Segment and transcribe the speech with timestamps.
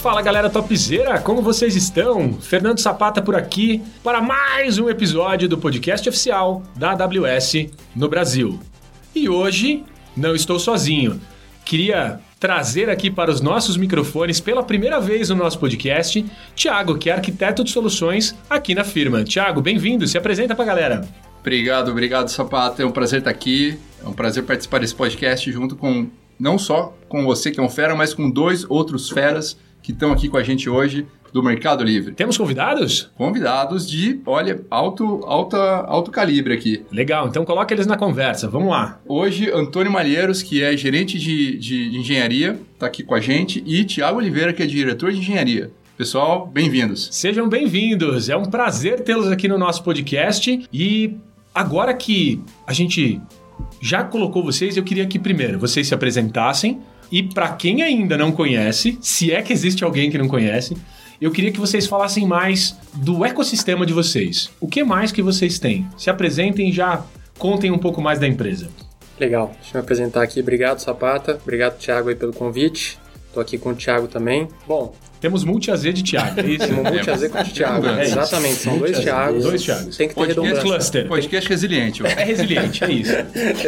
[0.00, 2.34] Fala galera topzera, como vocês estão?
[2.34, 8.60] Fernando Sapata por aqui para mais um episódio do podcast oficial da AWS no Brasil.
[9.12, 9.82] E hoje
[10.16, 11.20] não estou sozinho.
[11.64, 16.22] Queria trazer aqui para os nossos microfones pela primeira vez no nosso podcast,
[16.54, 19.24] Tiago, que é arquiteto de soluções aqui na firma.
[19.24, 21.08] Tiago, bem-vindo, se apresenta para a galera.
[21.40, 25.74] Obrigado, obrigado Sapata, é um prazer estar aqui, é um prazer participar desse podcast junto
[25.74, 26.06] com,
[26.38, 30.12] não só com você que é um fera, mas com dois outros feras que estão
[30.12, 32.14] aqui com a gente hoje do Mercado Livre.
[32.14, 33.10] Temos convidados?
[33.16, 36.84] Convidados de, olha, alto, alta, alto calibre aqui.
[36.92, 39.00] Legal, então coloca eles na conversa, vamos lá.
[39.04, 43.82] Hoje, Antônio Malheiros, que é gerente de, de engenharia, está aqui com a gente, e
[43.82, 45.72] Tiago Oliveira, que é diretor de engenharia.
[45.98, 47.08] Pessoal, bem-vindos.
[47.10, 51.16] Sejam bem-vindos, é um prazer tê-los aqui no nosso podcast e
[51.52, 53.20] agora que a gente
[53.80, 56.78] já colocou vocês, eu queria que primeiro vocês se apresentassem
[57.10, 60.76] e para quem ainda não conhece, se é que existe alguém que não conhece,
[61.20, 64.50] eu queria que vocês falassem mais do ecossistema de vocês.
[64.60, 65.86] O que mais que vocês têm?
[65.96, 67.04] Se apresentem já
[67.38, 68.68] contem um pouco mais da empresa.
[69.18, 70.40] Legal, deixa eu me apresentar aqui.
[70.40, 71.38] Obrigado, Sapata.
[71.40, 72.98] Obrigado, Thiago, aí, pelo convite.
[73.28, 74.48] Estou aqui com o Thiago também.
[74.66, 74.94] Bom,
[75.24, 76.66] temos multi-AZ de Thiago, é isso?
[76.66, 78.56] Temos multi-AZ com o Thiago, é exatamente.
[78.56, 79.42] São dois Thiagos.
[79.42, 79.96] Dois Thiagos.
[79.96, 80.70] Tem que ter Podcast redundância.
[80.70, 81.08] Cluster.
[81.08, 82.06] Podcast resiliente.
[82.06, 83.12] É resiliente, é isso.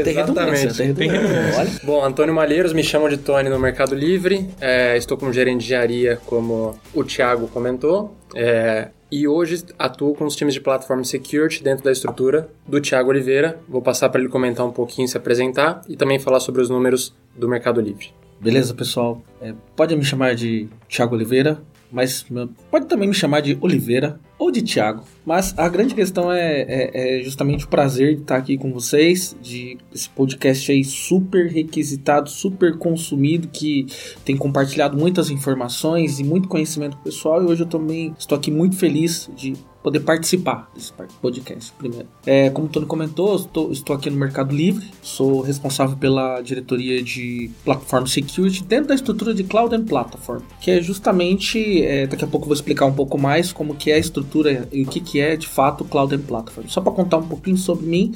[0.04, 0.94] tem redundância.
[0.94, 1.80] Tem redundância.
[1.82, 4.50] Bom, Antônio Malheiros, me chamo de Tony no Mercado Livre.
[4.60, 8.14] É, estou como gerente de engenharia, como o Thiago comentou.
[8.34, 13.09] É, e hoje atuo com os times de Platform Security dentro da estrutura do Thiago
[13.09, 13.59] Oliveira.
[13.66, 17.14] Vou passar para ele comentar um pouquinho, se apresentar e também falar sobre os números
[17.34, 18.10] do Mercado Livre.
[18.41, 19.22] Beleza, pessoal?
[19.41, 22.26] É, pode me chamar de Thiago Oliveira, mas
[22.70, 25.02] pode também me chamar de Oliveira ou de Thiago.
[25.24, 29.36] Mas a grande questão é, é, é, justamente o prazer de estar aqui com vocês,
[29.41, 33.86] de esse podcast aí super requisitado, super consumido, que
[34.24, 37.42] tem compartilhado muitas informações e muito conhecimento pessoal.
[37.42, 39.54] E hoje eu também estou aqui muito feliz de
[39.86, 40.92] poder participar desse
[41.22, 42.08] podcast primeiro.
[42.26, 47.00] É, como o Tony comentou, estou, estou aqui no Mercado Livre, sou responsável pela diretoria
[47.00, 52.24] de Platform Security dentro da estrutura de Cloud and Platform, que é justamente, é, daqui
[52.24, 54.86] a pouco eu vou explicar um pouco mais como que é a estrutura e o
[54.88, 56.66] que, que é de fato Cloud and Platform.
[56.66, 58.12] Só para contar um pouquinho sobre mim,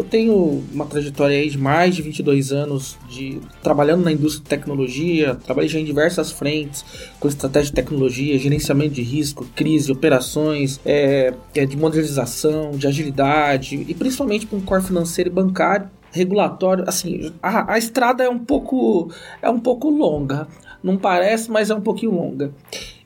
[0.00, 4.48] eu tenho uma trajetória aí de mais de 22 anos de trabalhando na indústria de
[4.48, 6.84] tecnologia, trabalhei já em diversas frentes
[7.20, 13.84] com estratégia de tecnologia, gerenciamento de risco, crise, operações, é, é de modernização, de agilidade
[13.86, 19.12] e principalmente com core financeiro e bancário regulatório, assim, a, a estrada é um pouco
[19.40, 20.48] é um pouco longa,
[20.82, 22.52] não parece, mas é um pouquinho longa.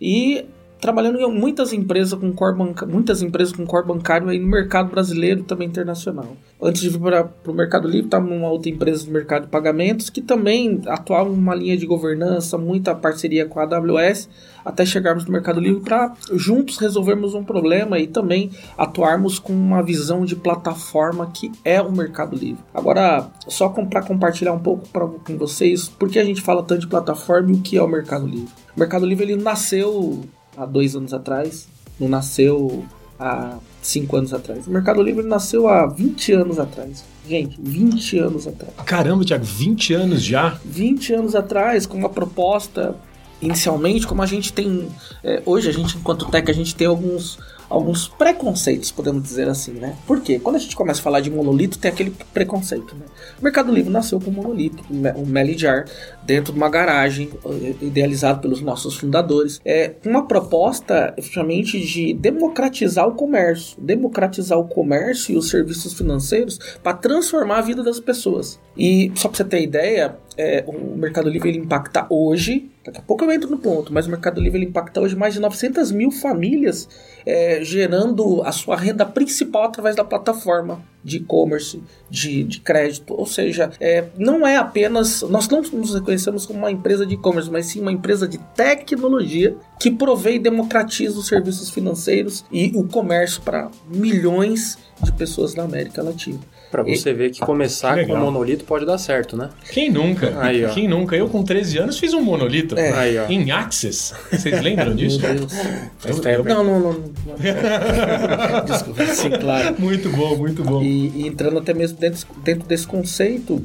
[0.01, 0.47] E
[0.85, 4.91] trabalhando em muitas empresas com core banca, muitas empresas com core bancário aí no mercado
[4.91, 6.37] brasileiro e também internacional.
[6.61, 10.11] Antes de vir para o Mercado Livre, estava numa outra empresa do mercado de pagamentos
[10.11, 14.29] que também atuava numa linha de governança, muita parceria com a AWS,
[14.63, 19.83] até chegarmos no Mercado Livre para juntos resolvermos um problema e também atuarmos com uma
[19.83, 22.63] visão de plataforma que é o Mercado Livre.
[22.75, 26.83] Agora, só para compartilhar um pouco pra, com vocês, por que a gente fala tanto
[26.83, 28.53] de plataforma e o que é o Mercado Livre?
[28.77, 30.23] O Mercado Livre ele nasceu
[30.57, 32.85] há dois anos atrás, não nasceu
[33.19, 34.67] há cinco anos atrás.
[34.67, 37.05] O Mercado Livre nasceu há 20 anos atrás.
[37.29, 38.73] Gente, 20 anos atrás.
[38.85, 40.59] Caramba, Thiago, 20 anos já?
[40.65, 42.95] 20 anos atrás, com uma proposta.
[43.41, 44.89] Inicialmente, como a gente tem.
[45.23, 47.39] É, hoje, a gente, enquanto tech, a gente tem alguns
[47.69, 49.97] alguns preconceitos, podemos dizer assim, né?
[50.07, 53.07] Porque quando a gente começa a falar de monolito, tem aquele preconceito, né?
[53.41, 55.87] O Mercado Livre nasceu com monolito, um Melijar,
[56.23, 59.61] dentro de uma garagem, eh, idealizado pelos nossos fundadores.
[59.65, 66.59] É uma proposta, efetivamente, de democratizar o comércio, democratizar o comércio e os serviços financeiros
[66.83, 68.59] para transformar a vida das pessoas.
[68.77, 73.03] E só para você ter ideia, é, o Mercado Livre ele impacta hoje Daqui a
[73.03, 75.91] pouco eu entro no ponto, mas o Mercado Livre ele impacta hoje mais de 900
[75.91, 76.87] mil famílias,
[77.27, 83.15] é, gerando a sua renda principal através da plataforma de e-commerce, de, de crédito.
[83.15, 85.23] Ou seja, é, não é apenas.
[85.23, 89.57] Nós não nos reconhecemos como uma empresa de e-commerce, mas sim uma empresa de tecnologia
[89.79, 95.65] que provê e democratiza os serviços financeiros e o comércio para milhões de pessoas na
[95.65, 96.41] América Latina.
[96.75, 97.15] Pra você e...
[97.15, 99.49] ver que começar que com monolito pode dar certo, né?
[99.71, 100.37] Quem nunca?
[100.41, 101.15] Aí, Quem nunca?
[101.15, 102.91] Eu com 13 anos fiz um monolito é.
[102.93, 104.13] Aí, em Access.
[104.29, 105.21] Vocês lembram disso?
[105.25, 106.95] Eu, eu, não, não, não.
[108.67, 109.77] Desculpa, sim, claro.
[109.79, 110.83] Muito bom, muito bom.
[110.83, 113.65] E, e entrando até mesmo dentro, dentro desse conceito,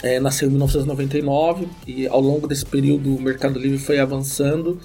[0.00, 4.78] é, nasceu em 1999 e ao longo desse período o Mercado Livre foi avançando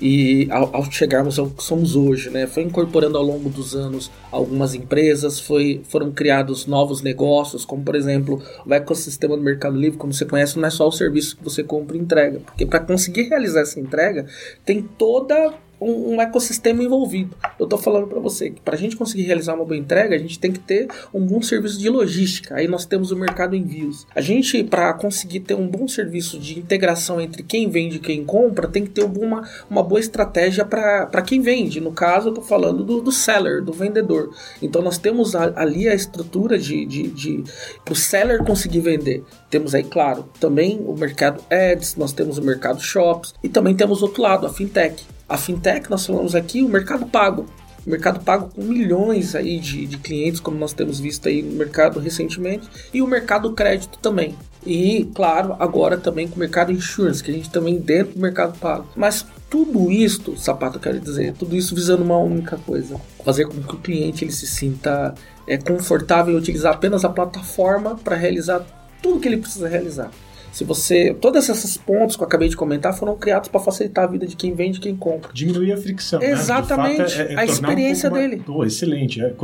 [0.00, 4.10] e ao, ao, chegarmos ao que somos hoje, né, foi incorporando ao longo dos anos
[4.30, 9.98] algumas empresas, foi, foram criados novos negócios, como por exemplo o ecossistema do Mercado Livre,
[9.98, 12.80] como você conhece, não é só o serviço que você compra e entrega, porque para
[12.80, 14.26] conseguir realizar essa entrega
[14.64, 17.36] tem toda um, um, ecossistema envolvido.
[17.58, 20.18] Eu estou falando para você que para a gente conseguir realizar uma boa entrega, a
[20.18, 22.54] gente tem que ter um bom serviço de logística.
[22.54, 24.06] Aí nós temos o mercado envios.
[24.14, 28.24] A gente, para conseguir ter um bom serviço de integração entre quem vende e quem
[28.24, 31.80] compra, tem que ter uma, uma boa estratégia para quem vende.
[31.80, 34.34] No caso, eu estou falando do, do seller, do vendedor.
[34.60, 37.44] Então nós temos a, ali a estrutura de, de, de
[37.90, 39.24] o seller conseguir vender.
[39.50, 44.02] Temos aí, claro, também o mercado ads, nós temos o mercado shops e também temos
[44.02, 45.15] outro lado, a fintech.
[45.28, 47.46] A fintech, nós falamos aqui, o mercado pago.
[47.86, 51.52] O mercado pago com milhões aí de, de clientes, como nós temos visto aí no
[51.52, 54.34] mercado recentemente, e o mercado crédito também.
[54.66, 58.58] E, claro, agora também com o mercado insurance, que a gente também dentro do mercado
[58.58, 58.88] pago.
[58.96, 63.74] Mas tudo isso, sapato, quero dizer, tudo isso visando uma única coisa: fazer com que
[63.76, 65.14] o cliente ele se sinta
[65.46, 68.66] é, confortável em utilizar apenas a plataforma para realizar
[69.00, 70.10] tudo que ele precisa realizar.
[70.56, 71.12] Se você.
[71.12, 74.34] Todos esses pontos que eu acabei de comentar foram criados para facilitar a vida de
[74.34, 75.30] quem vende e quem compra.
[75.30, 76.18] Diminuir a fricção.
[76.18, 76.30] Né?
[76.30, 77.14] Exatamente.
[77.14, 77.26] Né?
[77.28, 78.36] É, é a experiência um dele.
[78.36, 78.48] Mais...
[78.48, 79.20] Oh, excelente.
[79.20, 79.34] A é,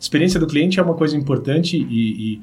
[0.00, 2.40] experiência do cliente é uma coisa importante e, e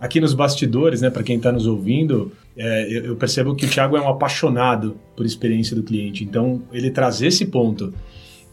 [0.00, 3.68] aqui nos bastidores, né, para quem está nos ouvindo, é, eu, eu percebo que o
[3.68, 6.22] Thiago é um apaixonado por experiência do cliente.
[6.22, 7.92] Então, ele traz esse ponto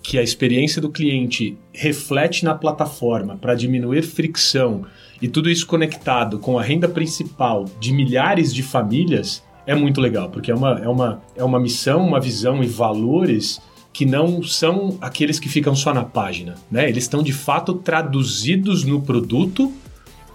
[0.04, 4.86] que a experiência do cliente reflete na plataforma para diminuir fricção
[5.22, 10.30] e tudo isso conectado com a renda principal de milhares de famílias é muito legal,
[10.30, 13.62] porque é uma, é uma, é uma missão, uma visão e valores
[13.94, 16.90] que não são aqueles que ficam só na página, né?
[16.90, 19.72] Eles estão de fato traduzidos no produto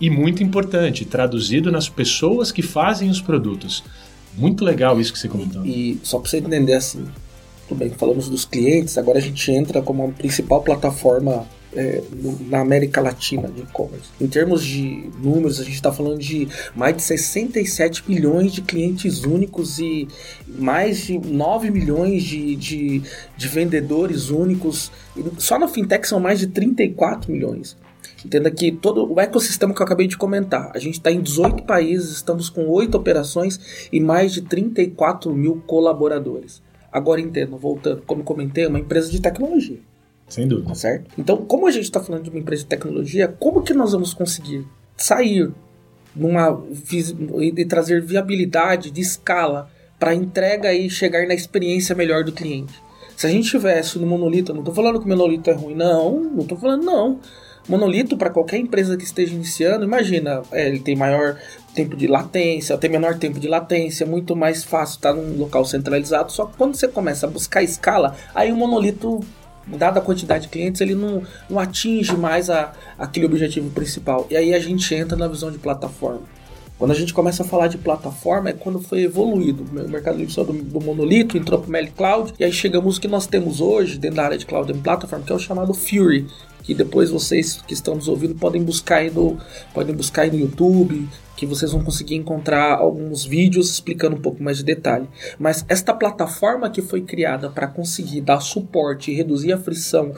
[0.00, 3.84] e muito importante, traduzido nas pessoas que fazem os produtos.
[4.36, 5.66] Muito legal isso que você comentou.
[5.66, 7.04] E só para você entender assim,
[7.68, 12.02] tudo bem, falamos dos clientes, agora a gente entra como a principal plataforma é,
[12.48, 14.08] na América Latina de e-commerce.
[14.18, 19.22] Em termos de números, a gente está falando de mais de 67 milhões de clientes
[19.22, 20.08] únicos e
[20.46, 23.02] mais de 9 milhões de, de,
[23.36, 24.90] de vendedores únicos.
[25.36, 27.76] Só na fintech são mais de 34 milhões.
[28.24, 31.64] Entenda que todo o ecossistema que eu acabei de comentar, a gente está em 18
[31.64, 36.62] países, estamos com 8 operações e mais de 34 mil colaboradores.
[36.92, 39.78] Agora entenda, voltando, como comentei, é uma empresa de tecnologia.
[40.28, 40.68] Sem dúvida.
[40.68, 41.10] Tá certo?
[41.18, 44.12] Então, como a gente está falando de uma empresa de tecnologia, como que nós vamos
[44.14, 45.50] conseguir sair
[46.14, 46.62] numa
[47.40, 52.74] e trazer viabilidade de escala para entrega e chegar na experiência melhor do cliente?
[53.16, 56.20] Se a gente tivesse no monolito, não estou falando que o monolito é ruim, não,
[56.20, 57.18] não estou falando não.
[57.68, 61.36] Monolito para qualquer empresa que esteja iniciando, imagina, é, ele tem maior
[61.78, 65.64] tempo de latência, tem menor tempo de latência, muito mais fácil estar tá num local
[65.64, 66.32] centralizado.
[66.32, 69.20] Só que quando você começa a buscar escala, aí o monolito
[69.64, 74.26] dada a quantidade de clientes, ele não, não atinge mais a, aquele objetivo principal.
[74.28, 76.22] E aí a gente entra na visão de plataforma.
[76.78, 79.64] Quando a gente começa a falar de plataforma, é quando foi evoluído.
[79.64, 83.00] O mercado livre saiu do, do, monolito, entrou para o Meli Cloud, e aí chegamos
[83.00, 85.74] que nós temos hoje dentro da área de Cloud and Platform, que é o chamado
[85.74, 86.28] Fury,
[86.62, 89.38] que depois vocês que estão nos ouvindo podem buscar aí no,
[89.74, 94.40] podem buscar aí no YouTube, que vocês vão conseguir encontrar alguns vídeos explicando um pouco
[94.40, 95.08] mais de detalhe.
[95.36, 100.12] Mas esta plataforma que foi criada para conseguir dar suporte e reduzir a frição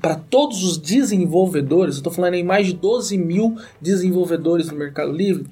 [0.00, 5.10] para todos os desenvolvedores, eu estou falando em mais de 12 mil desenvolvedores no Mercado
[5.10, 5.46] Livre,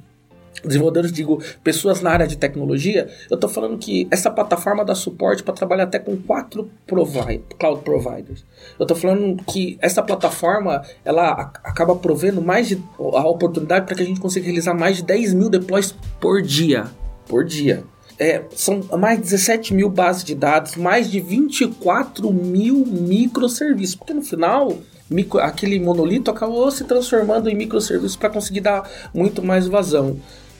[0.64, 5.42] desenvolvedores, digo, pessoas na área de tecnologia, eu estou falando que essa plataforma dá suporte
[5.42, 8.45] para trabalhar até com quatro provi cloud providers.
[8.78, 14.02] Eu estou falando que essa plataforma ela acaba provendo mais de a oportunidade para que
[14.02, 16.87] a gente consiga realizar mais de 10 mil deploys por dia.
[17.26, 17.85] Por dia.
[18.19, 23.97] É, são mais de 17 mil bases de dados, mais de 24 mil microserviços.
[23.97, 24.78] Porque no final,
[25.11, 30.19] micro, aquele monolito acabou se transformando em microserviços para conseguir dar muito mais vazão.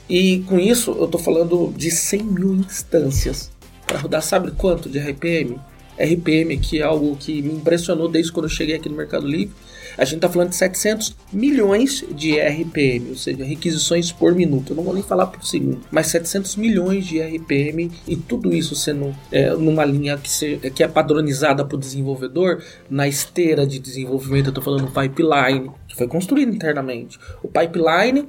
[0.09, 3.51] E com isso, eu estou falando de 100 mil instâncias.
[3.87, 5.59] para rodar sabe quanto de RPM?
[5.99, 9.55] RPM, que é algo que me impressionou desde quando eu cheguei aqui no Mercado Livre.
[9.97, 14.73] A gente está falando de 700 milhões de RPM, ou seja, requisições por minuto.
[14.73, 18.75] Eu não vou nem falar por segundo, mas 700 milhões de RPM e tudo isso
[18.75, 23.79] sendo é, numa linha que, se, que é padronizada para o desenvolvedor, na esteira de
[23.79, 27.19] desenvolvimento, eu estou falando pipeline, que foi construído internamente.
[27.43, 28.27] O pipeline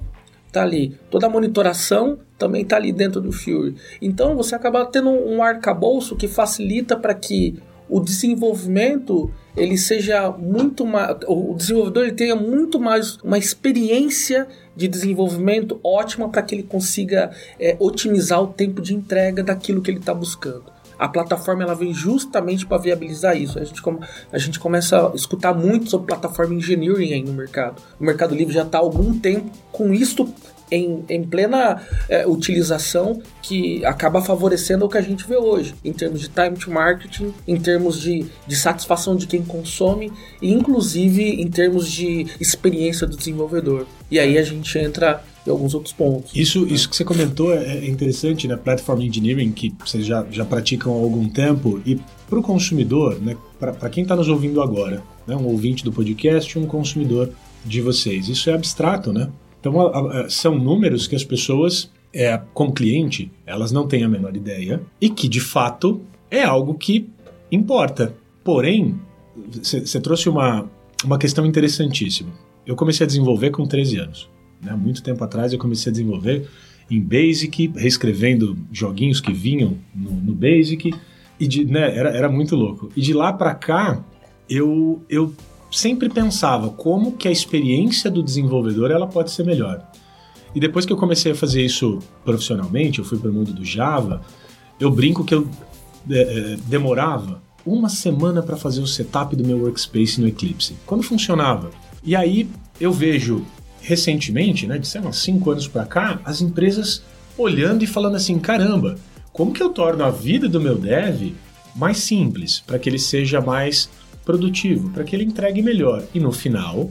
[0.53, 0.98] tá ali.
[1.10, 3.75] Toda a monitoração também tá ali dentro do Fury.
[4.01, 7.55] Então você acaba tendo um arcabouço que facilita para que
[7.89, 14.88] o desenvolvimento ele seja muito mais o desenvolvedor ele tenha muito mais uma experiência de
[14.88, 17.29] desenvolvimento ótima para que ele consiga
[17.60, 20.73] é, otimizar o tempo de entrega daquilo que ele está buscando
[21.03, 23.60] a plataforma ela vem justamente para viabilizar isso.
[23.60, 23.81] A gente,
[24.31, 27.81] a gente começa a escutar muito sobre plataforma engineering aí no mercado.
[28.00, 30.33] O Mercado Livre já está há algum tempo com isto
[30.72, 35.91] em, em plena é, utilização que acaba favorecendo o que a gente vê hoje, em
[35.91, 40.10] termos de time to marketing, em termos de, de satisfação de quem consome
[40.41, 43.86] e inclusive em termos de experiência do desenvolvedor.
[44.10, 46.31] E aí a gente entra em alguns outros pontos.
[46.35, 48.55] Isso, isso que você comentou é, é interessante, né?
[48.55, 53.38] Platform Engineering, que vocês já, já praticam há algum tempo, e para o consumidor, né?
[53.59, 55.35] para quem está nos ouvindo agora, né?
[55.35, 57.29] um ouvinte do podcast, um consumidor
[57.63, 58.27] de vocês.
[58.27, 59.29] Isso é abstrato, né?
[59.59, 64.09] Então, a, a, são números que as pessoas, é, como cliente, elas não têm a
[64.09, 67.09] menor ideia e que, de fato, é algo que
[67.51, 68.13] importa.
[68.43, 69.00] Porém,
[69.51, 70.69] você trouxe uma,
[71.03, 72.31] uma questão interessantíssima.
[72.65, 74.29] Eu comecei a desenvolver com 13 anos.
[74.63, 74.74] Né?
[74.74, 76.48] Muito tempo atrás eu comecei a desenvolver
[76.89, 80.93] em Basic, reescrevendo joguinhos que vinham no, no Basic.
[81.39, 82.89] E de, né, era, era muito louco.
[82.96, 84.03] E de lá para cá,
[84.50, 85.34] eu, eu
[85.72, 89.86] sempre pensava como que a experiência do desenvolvedor ela pode ser melhor.
[90.53, 93.65] E depois que eu comecei a fazer isso profissionalmente, eu fui para o mundo do
[93.65, 94.22] Java,
[94.79, 95.48] eu brinco que eu
[96.10, 100.75] é, é, demorava uma semana para fazer o setup do meu workspace no Eclipse.
[100.86, 101.72] Quando funcionava.
[102.03, 103.43] E aí eu vejo
[103.83, 107.03] recentemente, né, de sei lá, cinco anos para cá, as empresas
[107.37, 108.95] olhando e falando assim, caramba,
[109.31, 111.33] como que eu torno a vida do meu dev
[111.75, 113.89] mais simples para que ele seja mais
[114.23, 116.89] produtivo, para que ele entregue melhor e no final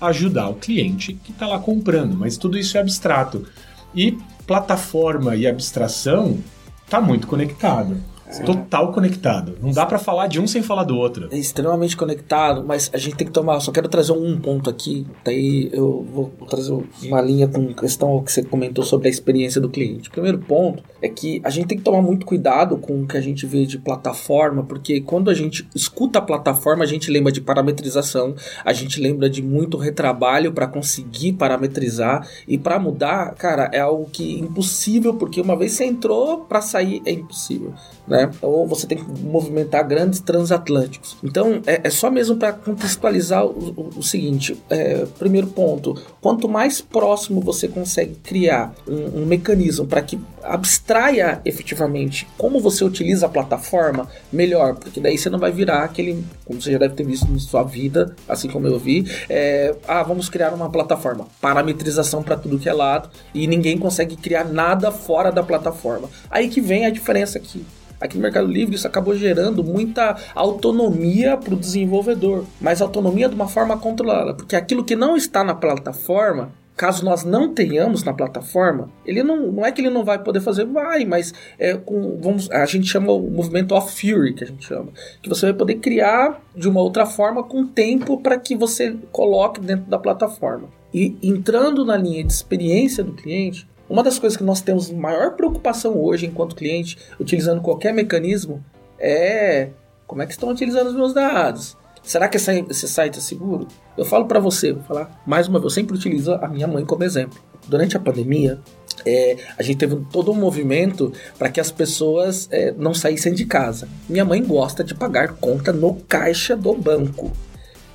[0.00, 2.14] ajudar o cliente que está lá comprando.
[2.14, 3.46] Mas tudo isso é abstrato.
[3.94, 6.38] E plataforma e abstração
[6.84, 7.96] está muito conectado.
[8.42, 9.56] Total conectado.
[9.60, 11.28] Não dá para falar de um sem falar do outro.
[11.30, 13.60] É extremamente conectado, mas a gente tem que tomar.
[13.60, 15.06] Só quero trazer um ponto aqui.
[15.24, 19.68] Daí eu vou trazer uma linha com questão que você comentou sobre a experiência do
[19.68, 20.08] cliente.
[20.08, 23.16] O primeiro ponto é que a gente tem que tomar muito cuidado com o que
[23.16, 27.30] a gente vê de plataforma, porque quando a gente escuta a plataforma, a gente lembra
[27.30, 33.70] de parametrização, a gente lembra de muito retrabalho para conseguir parametrizar e para mudar, cara,
[33.72, 37.74] é algo que é impossível, porque uma vez você entrou, para sair é impossível
[38.06, 38.30] né?
[38.42, 41.16] Ou você tem que movimentar grandes transatlânticos.
[41.22, 46.48] Então, é, é só mesmo para contextualizar o, o, o seguinte: é, primeiro ponto, quanto
[46.48, 53.26] mais próximo você consegue criar um, um mecanismo para que abstraia efetivamente como você utiliza
[53.26, 57.04] a plataforma, melhor, porque daí você não vai virar aquele, como você já deve ter
[57.04, 62.22] visto na sua vida, assim como eu vi, é, ah, vamos criar uma plataforma, parametrização
[62.22, 66.08] para tudo que é lado e ninguém consegue criar nada fora da plataforma.
[66.30, 67.64] Aí que vem a diferença aqui.
[68.00, 73.34] Aqui no Mercado Livre isso acabou gerando muita autonomia para o desenvolvedor, mas autonomia de
[73.34, 78.12] uma forma controlada, porque aquilo que não está na plataforma caso nós não tenhamos na
[78.12, 82.18] plataforma, ele não, não é que ele não vai poder fazer, vai, mas é com,
[82.20, 84.88] vamos, a gente chama o movimento of fury, que a gente chama,
[85.22, 89.60] que você vai poder criar de uma outra forma com tempo para que você coloque
[89.60, 90.68] dentro da plataforma.
[90.92, 95.32] E entrando na linha de experiência do cliente, uma das coisas que nós temos maior
[95.32, 98.64] preocupação hoje enquanto cliente, utilizando qualquer mecanismo,
[98.98, 99.70] é
[100.06, 101.76] como é que estão utilizando os meus dados.
[102.02, 103.66] Será que esse site é seguro?
[103.96, 106.84] Eu falo para você, vou falar mais uma vez, eu sempre utilizo a minha mãe
[106.84, 107.38] como exemplo.
[107.66, 108.60] Durante a pandemia,
[109.06, 113.46] é, a gente teve todo um movimento para que as pessoas é, não saíssem de
[113.46, 113.88] casa.
[114.08, 117.32] Minha mãe gosta de pagar conta no caixa do banco.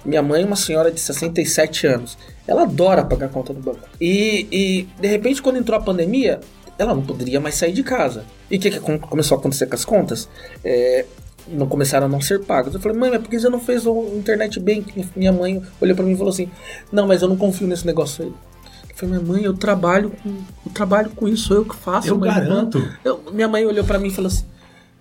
[0.09, 2.17] Minha mãe é uma senhora de 67 anos.
[2.47, 3.87] Ela adora pagar conta no banco.
[4.01, 6.39] E, e de repente, quando entrou a pandemia,
[6.79, 8.25] ela não poderia mais sair de casa.
[8.49, 10.27] E o que, que começou a acontecer com as contas?
[10.65, 11.05] É,
[11.47, 12.73] não começaram a não ser pagas.
[12.73, 15.07] Eu falei, mãe, mas por que você não fez o internet banking?
[15.15, 16.49] Minha mãe olhou para mim e falou assim:
[16.91, 18.33] Não, mas eu não confio nesse negócio aí.
[18.89, 22.07] Eu falei, minha mãe, eu trabalho com, eu trabalho com isso, eu que faço.
[22.07, 22.83] Eu garanto.
[23.05, 24.45] Eu, minha mãe olhou para mim e falou assim: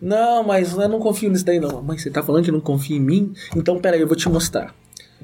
[0.03, 1.83] Não, mas eu não confio nisso daí não.
[1.83, 3.33] Mãe, você tá falando que não confia em mim?
[3.57, 4.75] Então, peraí, eu vou te mostrar.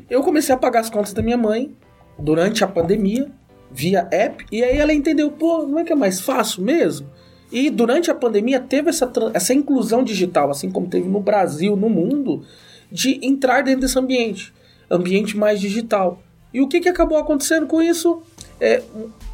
[0.08, 1.74] Eu comecei a pagar as contas da minha mãe
[2.18, 3.30] durante a pandemia,
[3.70, 7.08] via app, e aí ela entendeu, pô, não é que é mais fácil mesmo?
[7.50, 11.88] E durante a pandemia teve essa, essa inclusão digital, assim como teve no Brasil, no
[11.88, 12.42] mundo,
[12.90, 14.52] de entrar dentro desse ambiente,
[14.90, 16.20] ambiente mais digital.
[16.52, 18.22] E o que, que acabou acontecendo com isso?
[18.60, 18.82] É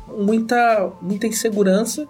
[0.08, 2.06] muita, muita insegurança,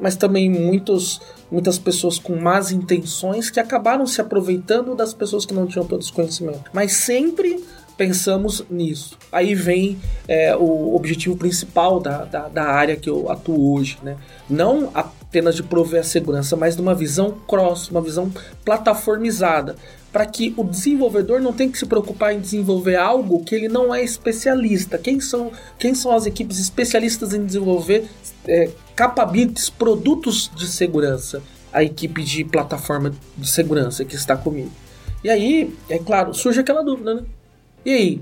[0.00, 5.54] mas também muitos, muitas pessoas com más intenções que acabaram se aproveitando das pessoas que
[5.54, 6.70] não tinham todo esse conhecimento.
[6.72, 7.62] Mas sempre
[7.96, 9.16] pensamos nisso.
[9.32, 9.98] Aí vem
[10.28, 14.16] é, o objetivo principal da, da, da, área que eu atuo hoje, né?
[14.48, 18.30] Não apenas de prover a segurança, mas de uma visão cross, uma visão
[18.64, 19.76] plataformizada,
[20.12, 23.94] para que o desenvolvedor não tenha que se preocupar em desenvolver algo que ele não
[23.94, 24.98] é especialista.
[24.98, 28.08] Quem são, quem são as equipes especialistas em desenvolver
[28.46, 31.42] é, capabilities, produtos de segurança?
[31.72, 34.70] A equipe de plataforma de segurança que está comigo.
[35.22, 37.22] E aí, é claro, surge aquela dúvida, né?
[37.86, 38.20] E aí,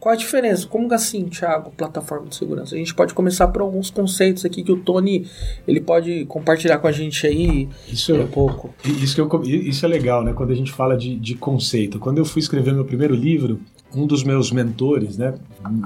[0.00, 0.66] qual a diferença?
[0.66, 2.74] Como assim, Thiago, plataforma de segurança?
[2.74, 5.26] A gente pode começar por alguns conceitos aqui que o Tony
[5.68, 8.74] ele pode compartilhar com a gente aí isso, um pouco.
[8.82, 10.32] Isso, eu, isso é legal, né?
[10.32, 11.98] Quando a gente fala de, de conceito.
[11.98, 13.60] Quando eu fui escrever meu primeiro livro,
[13.94, 15.34] um dos meus mentores, né?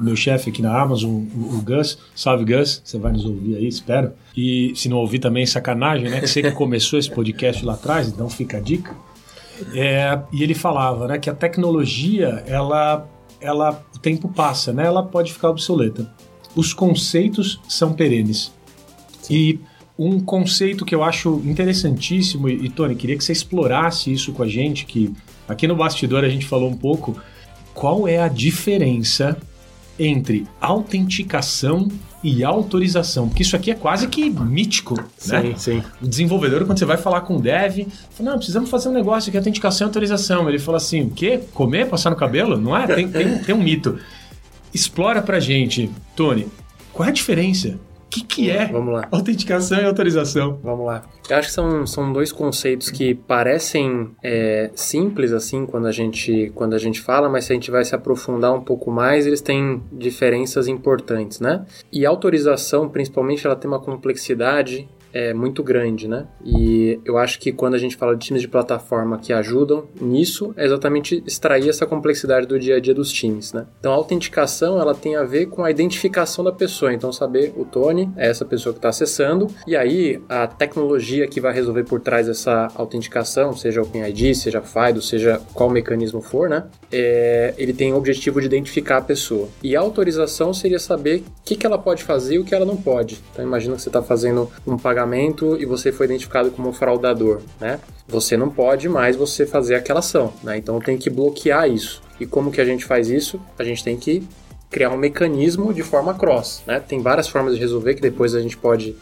[0.01, 1.99] Meu chefe aqui na Amazon, o, Gus.
[2.15, 2.81] Salve, Gus.
[2.85, 4.13] Você vai nos ouvir aí, espero.
[4.37, 6.25] E se não ouvir também, sacanagem, né?
[6.25, 8.95] Você que começou esse podcast lá atrás, então fica a dica.
[9.75, 13.09] É, e ele falava né, que a tecnologia, ela,
[13.41, 16.11] ela, o tempo passa, né, ela pode ficar obsoleta.
[16.55, 18.53] Os conceitos são perenes.
[19.23, 19.35] Sim.
[19.35, 19.61] E
[19.99, 24.43] um conceito que eu acho interessantíssimo, e, e Tony, queria que você explorasse isso com
[24.43, 25.13] a gente, que
[25.49, 27.21] aqui no bastidor a gente falou um pouco,
[27.75, 29.37] qual é a diferença
[29.99, 31.89] entre autenticação
[32.23, 35.55] e autorização, porque isso aqui é quase que mítico, sim, né?
[35.57, 35.83] Sim.
[36.03, 39.29] O desenvolvedor, quando você vai falar com o dev, fala, não, precisamos fazer um negócio
[39.29, 40.49] aqui, autenticação e autorização.
[40.49, 41.41] Ele fala assim, o quê?
[41.55, 42.57] Comer, passar no cabelo?
[42.57, 42.87] Não é?
[42.87, 43.99] Tem, tem, tem um mito.
[44.75, 46.49] Explora pra gente, Tony,
[46.93, 49.07] qual é a diferença o que, que é Vamos lá.
[49.13, 50.59] autenticação e autorização?
[50.63, 51.05] Vamos lá.
[51.29, 56.51] Eu acho que são, são dois conceitos que parecem é, simples assim quando a, gente,
[56.55, 59.43] quando a gente fala, mas se a gente vai se aprofundar um pouco mais, eles
[59.43, 61.67] têm diferenças importantes, né?
[61.93, 64.89] E autorização, principalmente, ela tem uma complexidade
[65.19, 66.27] é muito grande, né?
[66.45, 70.55] E eu acho que quando a gente fala de times de plataforma que ajudam nisso,
[70.57, 73.67] é exatamente extrair essa complexidade do dia a dia dos times, né?
[73.81, 77.65] Então a autenticação, ela tem a ver com a identificação da pessoa, então saber o
[77.65, 82.01] Tony é essa pessoa que está acessando, e aí a tecnologia que vai resolver por
[82.01, 86.65] trás dessa autenticação, seja OpenID, seja FIDO, seja qual mecanismo for, né?
[86.93, 89.49] É, ele tem o objetivo de identificar a pessoa.
[89.65, 92.65] E a autorização seria saber o que, que ela pode fazer e o que ela
[92.65, 93.21] não pode.
[93.33, 97.41] Então imagina que você está fazendo um pagamento pagamento e você foi identificado como fraudador,
[97.59, 97.81] né?
[98.07, 100.59] Você não pode mais você fazer aquela ação, né?
[100.59, 102.03] Então tem que bloquear isso.
[102.21, 103.41] E como que a gente faz isso?
[103.59, 104.23] A gente tem que
[104.71, 106.79] criar um mecanismo de forma cross, né?
[106.81, 108.95] Tem várias formas de resolver que depois a gente pode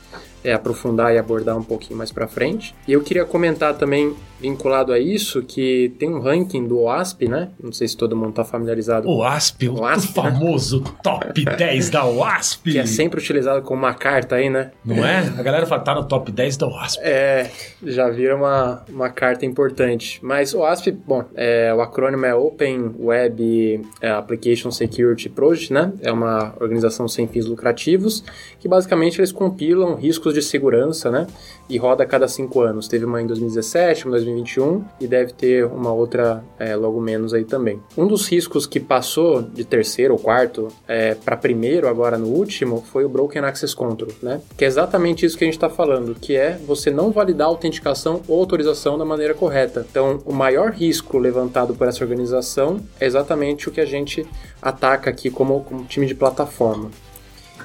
[0.42, 2.75] é, aprofundar e abordar um pouquinho mais para frente.
[2.87, 7.49] E eu queria comentar também vinculado a isso que tem um ranking do OASP, né?
[7.62, 9.09] Não sei se todo mundo está familiarizado.
[9.09, 10.90] O OASP, o, OASP, o famoso né?
[11.03, 12.72] top 10 da OASP.
[12.72, 14.72] Que é sempre utilizado como uma carta aí, né?
[14.85, 15.20] Não é?
[15.38, 17.01] A galera fala, tá no top 10 da OASP.
[17.03, 17.51] É,
[17.83, 20.18] já vira uma, uma carta importante.
[20.22, 25.92] Mas o OASP, bom, é, o acrônimo é Open Web é, Application Security Project, né?
[26.03, 28.22] É uma organização sem fins lucrativos
[28.59, 31.27] que basicamente eles compilam riscos de segurança, né?
[31.69, 32.89] E roda a cada cinco anos.
[32.89, 37.35] Teve uma em 2017, uma em 2021 e deve ter uma outra é, logo menos
[37.35, 37.81] aí também.
[37.97, 42.85] Um dos riscos que passou de terceiro ou quarto é, para primeiro, agora no último,
[42.93, 44.41] foi o Broken Access Control, né?
[44.57, 47.51] Que é exatamente isso que a gente está falando, que é você não validar a
[47.51, 49.87] autenticação ou autorização da maneira correta.
[49.91, 54.27] Então, o maior risco levantado por essa organização é exatamente o que a gente
[54.61, 56.91] ataca aqui como, como time de plataforma.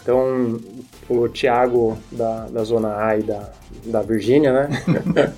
[0.02, 0.60] Então,
[1.12, 3.50] o Thiago da, da Zona A e da,
[3.86, 4.70] da Virgínia, né?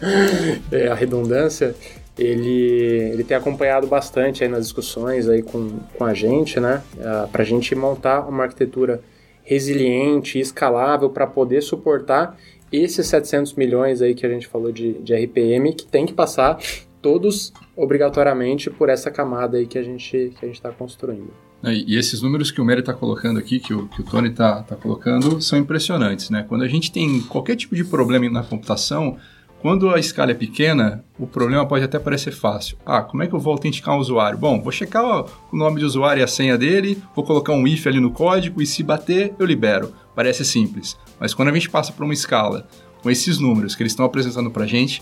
[0.71, 1.75] é a redundância.
[2.17, 6.83] Ele, ele tem acompanhado bastante aí nas discussões aí com, com a gente, né?
[6.95, 9.01] Uh, para a gente montar uma arquitetura
[9.43, 12.37] resiliente escalável para poder suportar
[12.71, 16.59] esses 700 milhões aí que a gente falou de, de RPM, que tem que passar
[17.01, 21.33] todos obrigatoriamente por essa camada aí que a gente que a gente está construindo.
[21.63, 24.63] E, esses números que o Mary está colocando aqui, que o, que o Tony está
[24.63, 26.45] tá colocando, são impressionantes, né?
[26.47, 29.17] Quando a gente tem qualquer tipo de problema na computação,
[29.63, 32.77] quando a escala é pequena, o problema pode até parecer fácil.
[32.85, 34.37] Ah, como é que eu vou autenticar um usuário?
[34.37, 37.87] Bom, vou checar o nome de usuário e a senha dele, vou colocar um if
[37.87, 39.93] ali no código e se bater, eu libero.
[40.13, 40.97] Parece simples.
[41.17, 42.67] Mas quando a gente passa para uma escala
[43.01, 45.01] com esses números que eles estão apresentando para a gente,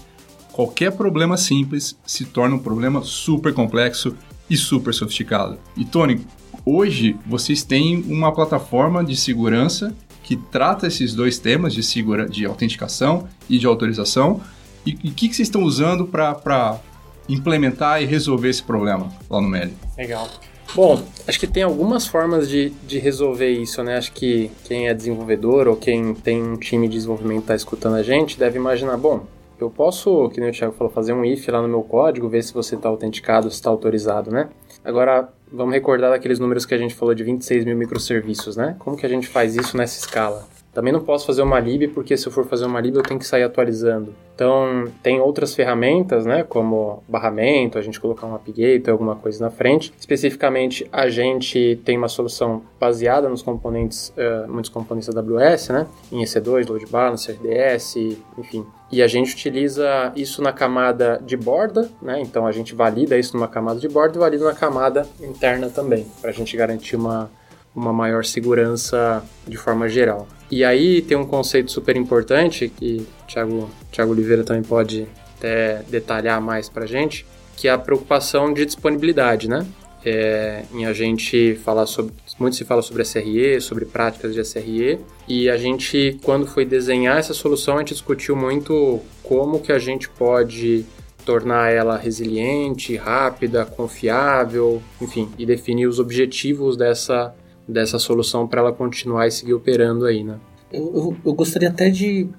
[0.51, 4.15] qualquer problema simples se torna um problema super complexo
[4.47, 5.57] e super sofisticado.
[5.75, 6.23] E Tony,
[6.65, 12.45] hoje vocês têm uma plataforma de segurança que trata esses dois temas de segura, de
[12.45, 14.41] autenticação e de autorização.
[14.85, 16.79] E o que, que vocês estão usando para
[17.27, 19.73] implementar e resolver esse problema lá no Meli?
[19.97, 20.27] Legal.
[20.73, 23.97] Bom, acho que tem algumas formas de, de resolver isso, né?
[23.97, 28.03] Acho que quem é desenvolvedor ou quem tem um time de desenvolvimento está escutando a
[28.03, 29.25] gente deve imaginar, bom,
[29.59, 32.41] eu posso, que nem o Thiago falou, fazer um if lá no meu código, ver
[32.41, 34.49] se você está autenticado, se está autorizado, né?
[34.83, 38.75] Agora, vamos recordar daqueles números que a gente falou de 26 mil microserviços, né?
[38.79, 40.47] Como que a gente faz isso nessa escala?
[40.73, 43.19] Também não posso fazer uma lib, porque se eu for fazer uma lib eu tenho
[43.19, 44.15] que sair atualizando.
[44.33, 49.51] Então, tem outras ferramentas, né, como barramento, a gente colocar um AppGate, alguma coisa na
[49.51, 49.93] frente.
[49.99, 56.23] Especificamente, a gente tem uma solução baseada nos componentes, uh, muitos componentes AWS, né, em
[56.23, 57.97] EC2, Load Balancer, RDS,
[58.37, 58.65] enfim.
[58.91, 63.35] E a gente utiliza isso na camada de borda, né, então a gente valida isso
[63.35, 67.29] numa camada de borda e valida na camada interna também, para a gente garantir uma,
[67.75, 70.27] uma maior segurança de forma geral.
[70.51, 75.81] E aí tem um conceito super importante que o Thiago, Thiago Oliveira também pode até
[75.89, 79.65] detalhar mais para gente, que é a preocupação de disponibilidade, né?
[80.03, 84.99] É, em a gente falar sobre, muito se fala sobre SRE, sobre práticas de SRE,
[85.27, 89.77] e a gente, quando foi desenhar essa solução, a gente discutiu muito como que a
[89.77, 90.85] gente pode
[91.23, 97.33] tornar ela resiliente, rápida, confiável, enfim, e definir os objetivos dessa
[97.71, 100.37] dessa solução para ela continuar e seguir operando aí, né?
[100.71, 102.29] Eu, eu, eu gostaria até de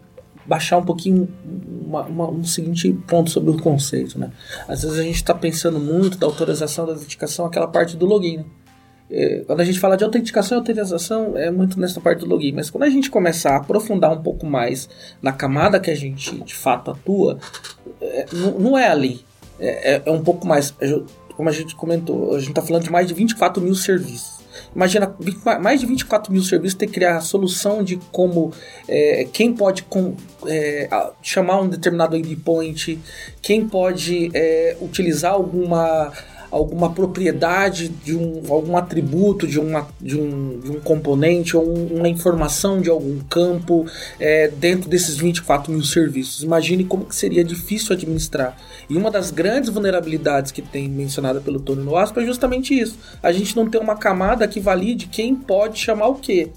[0.47, 1.29] baixar um pouquinho
[1.85, 4.31] uma, uma, um seguinte ponto sobre o conceito, né?
[4.67, 8.39] Às vezes a gente está pensando muito da autorização da autenticação, aquela parte do login.
[8.39, 8.45] Né?
[9.11, 12.53] É, quando a gente fala de autenticação e autorização, é muito nessa parte do login.
[12.53, 14.89] Mas quando a gente começar a aprofundar um pouco mais
[15.21, 17.39] na camada que a gente de fato atua,
[18.01, 19.21] é, não, não, é ali.
[19.61, 20.75] É, é, é um pouco mais.
[21.37, 24.42] Como a gente comentou, a gente está falando de mais de 24 mil serviços.
[24.75, 25.15] Imagina
[25.61, 28.53] mais de 24 mil serviços ter que criar a solução de como
[28.89, 30.89] é, quem pode com, é,
[31.23, 32.99] chamar um determinado endpoint,
[33.41, 36.13] quem pode é, utilizar alguma
[36.53, 41.87] alguma propriedade de um algum atributo de, uma, de, um, de um componente ou um,
[41.97, 43.87] uma informação de algum campo
[44.21, 46.43] é, dentro desses 24 mil serviços.
[46.43, 48.57] Imagine como que seria difícil administrar.
[48.89, 52.99] E uma das grandes vulnerabilidades que tem mencionada pelo Tony no ASP é justamente isso.
[53.23, 56.51] A gente não tem uma camada que valide quem pode chamar o quê.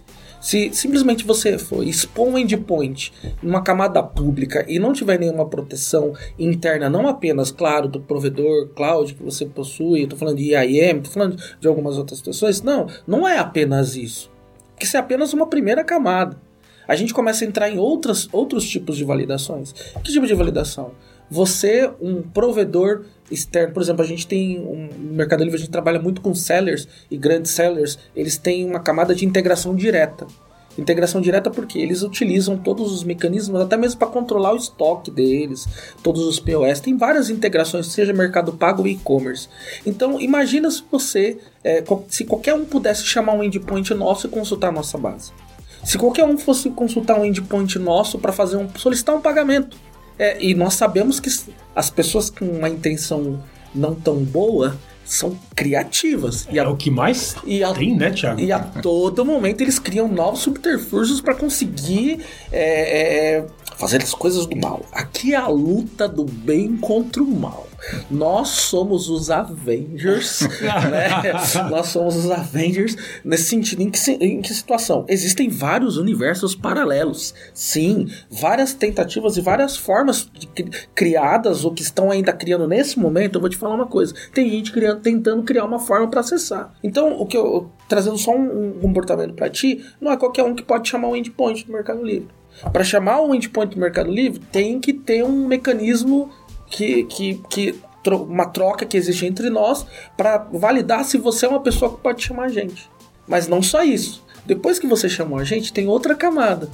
[0.46, 6.14] Se simplesmente você for expor um endpoint numa camada pública e não tiver nenhuma proteção
[6.38, 11.14] interna, não apenas, claro, do provedor cloud que você possui, estou falando de IAM, estou
[11.14, 14.32] falando de algumas outras situações, não, não é apenas isso.
[14.80, 16.40] Isso é apenas uma primeira camada.
[16.88, 19.74] A gente começa a entrar em outras, outros tipos de validações.
[20.04, 20.92] Que tipo de validação?
[21.28, 26.00] Você, um provedor externo, por exemplo, a gente tem um, Mercado Livre a gente trabalha
[26.00, 30.28] muito com sellers e grandes sellers, eles têm uma camada de integração direta.
[30.78, 35.66] Integração direta porque eles utilizam todos os mecanismos, até mesmo para controlar o estoque deles,
[36.04, 36.82] todos os POS.
[36.82, 39.48] Tem várias integrações, seja Mercado Pago ou e-commerce.
[39.86, 44.68] Então, imagina se você, é, se qualquer um pudesse chamar um endpoint nosso e consultar
[44.68, 45.32] a nossa base.
[45.84, 49.78] Se qualquer um fosse consultar um endpoint nosso para fazer um solicitar um pagamento.
[50.18, 51.30] É, e nós sabemos que
[51.76, 53.42] as pessoas com uma intenção
[53.74, 56.48] não tão boa são criativas.
[56.52, 58.40] E é a, o que mais e a, tem, né, Thiago?
[58.40, 63.46] E a todo momento eles criam novos subterfúgios para conseguir é, é,
[63.78, 64.86] fazer as coisas do mal.
[64.92, 67.68] Aqui é a luta do bem contra o mal.
[68.10, 71.34] Nós somos os Avengers, né?
[71.70, 73.82] Nós somos os Avengers nesse sentido.
[73.82, 75.06] Em que, em que situação?
[75.08, 77.34] Existem vários universos paralelos.
[77.54, 80.48] Sim, várias tentativas e várias formas de,
[80.96, 83.36] criadas ou que estão ainda criando nesse momento.
[83.36, 86.74] Eu vou te falar uma coisa: tem gente criando, tentando criar uma forma para acessar.
[86.84, 90.56] Então, o que eu trazendo só um, um comportamento para ti, não é qualquer um
[90.56, 92.30] que pode chamar um endpoint do Mercado Livre.
[92.72, 96.30] Para chamar um endpoint do Mercado Livre, tem que ter um mecanismo
[96.68, 97.76] que, que, que
[98.12, 102.24] uma troca que existe entre nós para validar se você é uma pessoa que pode
[102.24, 102.90] chamar a gente.
[103.28, 104.24] Mas não só isso.
[104.46, 106.70] Depois que você chamou a gente, tem outra camada.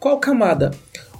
[0.00, 0.70] Qual camada?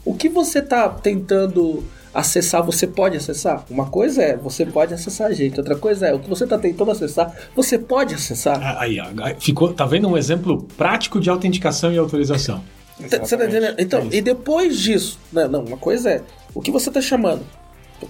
[0.05, 1.85] O que você está tentando
[2.15, 3.65] acessar, você pode acessar?
[3.71, 5.59] Uma coisa é, você pode acessar a gente.
[5.59, 8.59] Outra coisa é, o que você está tentando acessar, você pode acessar.
[8.61, 8.99] Ah, aí,
[9.39, 12.63] ficou, tá vendo um exemplo prático de autenticação e autorização.
[13.09, 13.37] Tá, tá
[13.79, 16.23] então, é e depois disso, não, né, não, uma coisa é,
[16.55, 17.45] o que você está chamando?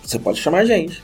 [0.02, 1.02] Você pode chamar a gente.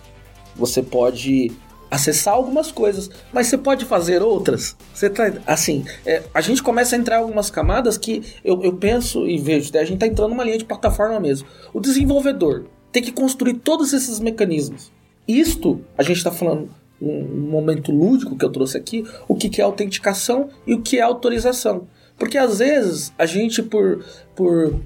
[0.57, 1.53] Você pode
[1.91, 4.77] acessar algumas coisas, mas você pode fazer outras.
[4.93, 8.75] Você tá assim, é, a gente começa a entrar em algumas camadas que eu, eu
[8.75, 11.49] penso e vejo, né, a gente está entrando numa linha de plataforma mesmo.
[11.73, 14.93] O desenvolvedor tem que construir todos esses mecanismos.
[15.27, 19.61] Isto a gente está falando um momento lúdico que eu trouxe aqui, o que, que
[19.61, 21.87] é autenticação e o que é autorização.
[22.19, 24.05] Porque às vezes a gente, por,
[24.35, 24.81] por,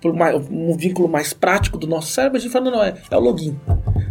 [0.00, 0.14] por
[0.50, 3.58] um vínculo mais prático do nosso cérebro, a gente fala, não, é, é o login.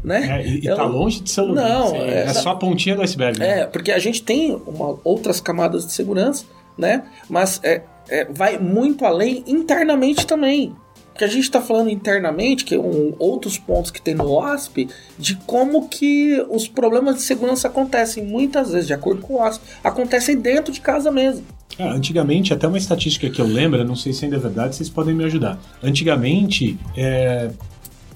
[0.03, 0.41] Né?
[0.41, 0.91] É, e, é tá o...
[0.91, 1.61] longe de ser o login.
[1.61, 3.39] Não, é, é, só a pontinha do iceberg.
[3.39, 3.61] Né?
[3.61, 6.45] É, porque a gente tem uma, outras camadas de segurança,
[6.77, 7.03] né?
[7.29, 10.75] Mas é, é, vai muito além internamente também
[11.17, 14.89] que a gente está falando internamente, que é um, outros pontos que tem no OASP,
[15.17, 19.63] de como que os problemas de segurança acontecem muitas vezes, de acordo com o OASP,
[19.83, 21.45] acontecem dentro de casa mesmo.
[21.77, 24.89] É, antigamente, até uma estatística que eu lembro, não sei se ainda é verdade, vocês
[24.89, 25.59] podem me ajudar.
[25.83, 27.51] Antigamente, é,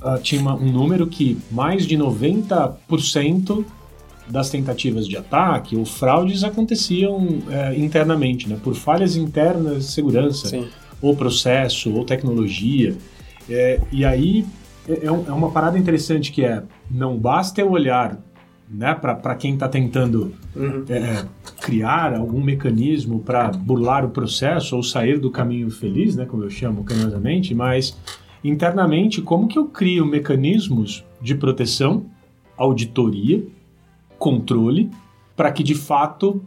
[0.02, 3.66] uh, tinha uma, um número que mais de 90%
[4.28, 10.48] das tentativas de ataque ou fraudes aconteciam é, internamente, né, por falhas internas de segurança.
[10.48, 10.68] Sim
[11.02, 12.96] ou processo, ou tecnologia.
[13.50, 14.46] É, e aí
[14.88, 18.18] é, é, uma parada interessante que é, não basta eu olhar
[18.70, 20.86] né, para quem está tentando uhum.
[20.88, 21.26] é, é,
[21.60, 26.50] criar algum mecanismo para burlar o processo ou sair do caminho feliz, né, como eu
[26.50, 27.98] chamo carinhosamente, mas
[28.44, 32.06] internamente como que eu crio mecanismos de proteção,
[32.56, 33.44] auditoria,
[34.20, 34.92] controle,
[35.36, 36.42] para que de fato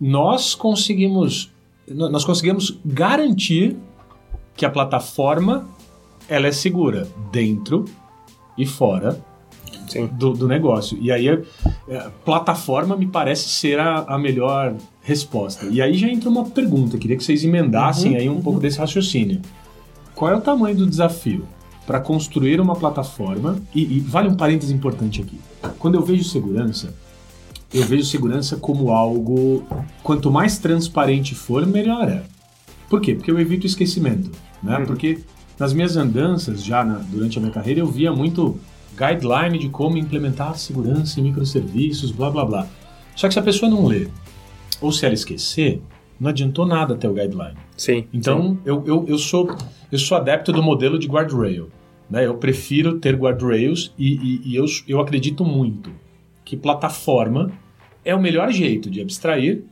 [0.00, 1.52] nós conseguimos
[1.88, 3.76] nós conseguimos garantir
[4.54, 5.68] que a plataforma
[6.28, 7.84] ela é segura dentro
[8.56, 9.20] e fora
[9.98, 10.98] do, do, negócio.
[11.00, 11.38] E aí a,
[11.96, 15.66] a, plataforma me parece ser a, a, melhor resposta.
[15.66, 18.42] E aí já entra uma pergunta, queria que vocês emendassem uhum, aí um uhum.
[18.42, 19.40] pouco desse raciocínio.
[20.14, 21.44] Qual é o tamanho do desafio
[21.86, 23.60] para construir uma plataforma?
[23.74, 25.40] E, e vale um parênteses importante aqui.
[25.78, 26.94] Quando eu vejo segurança,
[27.72, 29.64] eu vejo segurança como algo
[30.02, 32.22] quanto mais transparente for, melhor é.
[32.88, 33.14] Por quê?
[33.14, 34.30] Porque eu evito esquecimento
[34.62, 34.78] né?
[34.78, 34.86] Uhum.
[34.86, 35.18] Porque
[35.58, 38.58] nas minhas andanças já na, durante a minha carreira eu via muito
[39.00, 42.66] guideline de como implementar segurança em microserviços, blá blá blá.
[43.16, 44.10] Só que se a pessoa não ler
[44.80, 45.80] ou se ela esquecer,
[46.18, 47.56] não adiantou nada ter o guideline.
[47.76, 48.06] Sim.
[48.12, 48.58] Então sim.
[48.64, 49.56] Eu, eu, eu sou
[49.90, 51.68] eu sou adepto do modelo de guardrail.
[52.08, 52.26] Né?
[52.26, 55.90] Eu prefiro ter guardrails e, e, e eu, eu acredito muito
[56.44, 57.50] que plataforma
[58.04, 59.64] é o melhor jeito de abstrair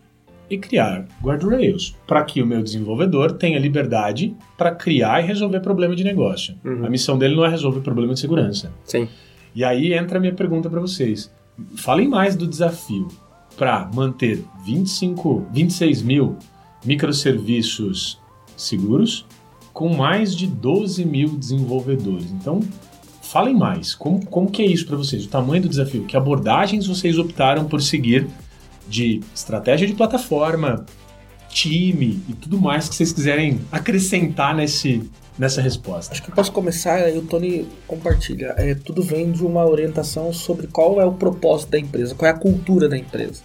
[0.50, 5.94] e criar guardrails para que o meu desenvolvedor tenha liberdade para criar e resolver problema
[5.94, 6.54] de negócio.
[6.64, 6.86] Uhum.
[6.86, 8.72] A missão dele não é resolver problema de segurança.
[8.84, 9.08] Sim.
[9.54, 11.30] E aí entra a minha pergunta para vocês.
[11.76, 13.08] Falem mais do desafio
[13.56, 16.36] para manter 25, 26 mil
[16.84, 18.20] microserviços
[18.56, 19.26] seguros
[19.72, 22.30] com mais de 12 mil desenvolvedores.
[22.32, 22.60] Então,
[23.22, 23.94] falem mais.
[23.94, 25.24] Como, como que é isso para vocês?
[25.24, 26.04] O tamanho do desafio?
[26.04, 28.26] Que abordagens vocês optaram por seguir
[28.88, 30.86] de estratégia de plataforma,
[31.48, 36.12] time e tudo mais que vocês quiserem acrescentar nesse, nessa resposta.
[36.12, 38.54] Acho que eu posso começar e o Tony compartilha.
[38.56, 42.34] É, tudo vem de uma orientação sobre qual é o propósito da empresa, qual é
[42.34, 43.42] a cultura da empresa.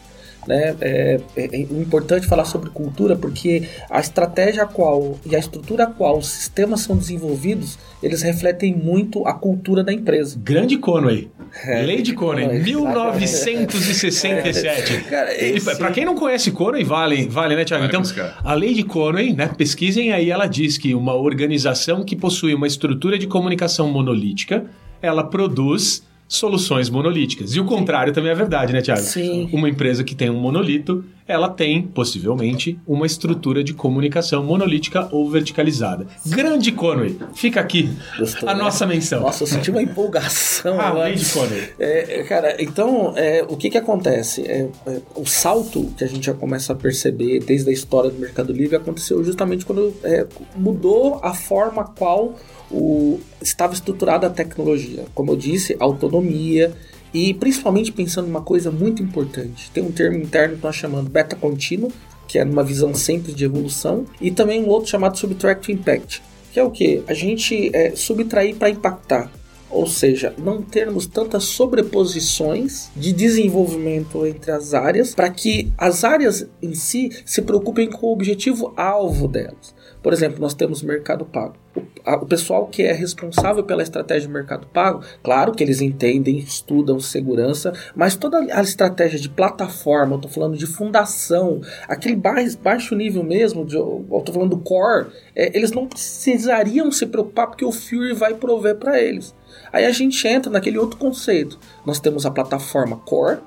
[0.47, 0.75] Né?
[0.81, 5.85] É, é, é, importante falar sobre cultura porque a estratégia a qual e a estrutura
[5.85, 10.37] a qual os sistemas são desenvolvidos eles refletem muito a cultura da empresa.
[10.43, 11.31] Grande Conway.
[11.65, 15.05] É, Lei de Conway, 1967.
[15.39, 15.77] esse...
[15.77, 17.83] Para quem não conhece Conway, vale, vale né, Tiago?
[17.83, 18.37] Vale então, buscar.
[18.43, 22.67] a Lei de Conway, né, pesquisem aí, ela diz que uma organização que possui uma
[22.67, 24.65] estrutura de comunicação monolítica,
[25.01, 26.03] ela produz
[26.35, 27.55] soluções monolíticas.
[27.55, 29.01] E o contrário também é verdade, né, Tiago?
[29.01, 29.49] Sim.
[29.53, 35.29] Uma empresa que tem um monolito, ela tem, possivelmente, uma estrutura de comunicação monolítica ou
[35.29, 36.07] verticalizada.
[36.25, 38.61] Grande Conway, fica aqui Gostou, a né?
[38.61, 39.21] nossa menção.
[39.21, 40.79] Nossa, eu senti uma empolgação.
[40.79, 41.69] ah, grande Conway.
[41.79, 44.41] É, cara, então, é, o que que acontece?
[44.41, 48.19] É, é, o salto que a gente já começa a perceber desde a história do
[48.19, 52.35] Mercado Livre aconteceu justamente quando é, mudou a forma qual
[52.69, 55.05] o, estava estruturada a tecnologia.
[55.13, 56.73] Como eu disse, autonomia
[57.13, 59.69] e principalmente pensando numa coisa muito importante.
[59.71, 61.91] Tem um termo interno que nós chamamos beta contínuo,
[62.27, 66.59] que é uma visão sempre de evolução, e também um outro chamado subtract impact, que
[66.59, 67.03] é o que?
[67.07, 69.31] A gente é, subtrair para impactar.
[69.69, 76.47] Ou seja, não termos tantas sobreposições de desenvolvimento entre as áreas, para que as áreas
[76.61, 79.73] em si se preocupem com o objetivo alvo delas.
[80.03, 81.55] Por exemplo, nós temos mercado pago.
[81.75, 85.79] O, a, o, pessoal que é responsável pela estratégia do mercado pago, claro que eles
[85.79, 92.17] entendem, estudam segurança, mas toda a estratégia de plataforma, eu estou falando de fundação, aquele
[92.17, 97.05] mais baixo nível mesmo, de, eu estou falando do core, é, eles não precisariam se
[97.05, 99.33] preocupar porque o Fury vai prover para eles.
[99.71, 101.57] Aí a gente entra naquele outro conceito.
[101.85, 103.39] Nós temos a plataforma core,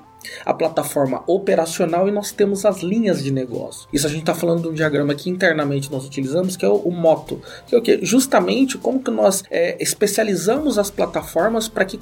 [0.45, 3.87] a plataforma operacional e nós temos as linhas de negócio.
[3.91, 6.75] Isso a gente está falando de um diagrama que internamente nós utilizamos, que é o,
[6.75, 11.85] o moto, que é o que justamente como que nós é, especializamos as plataformas para
[11.85, 11.99] que,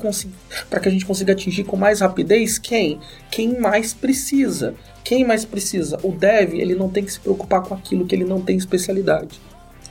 [0.70, 3.00] para que a gente consiga atingir com mais rapidez quem?
[3.32, 4.76] Quem mais precisa.
[5.04, 6.00] Quem mais precisa?
[6.02, 9.40] O dev, ele não tem que se preocupar com aquilo que ele não tem especialidade.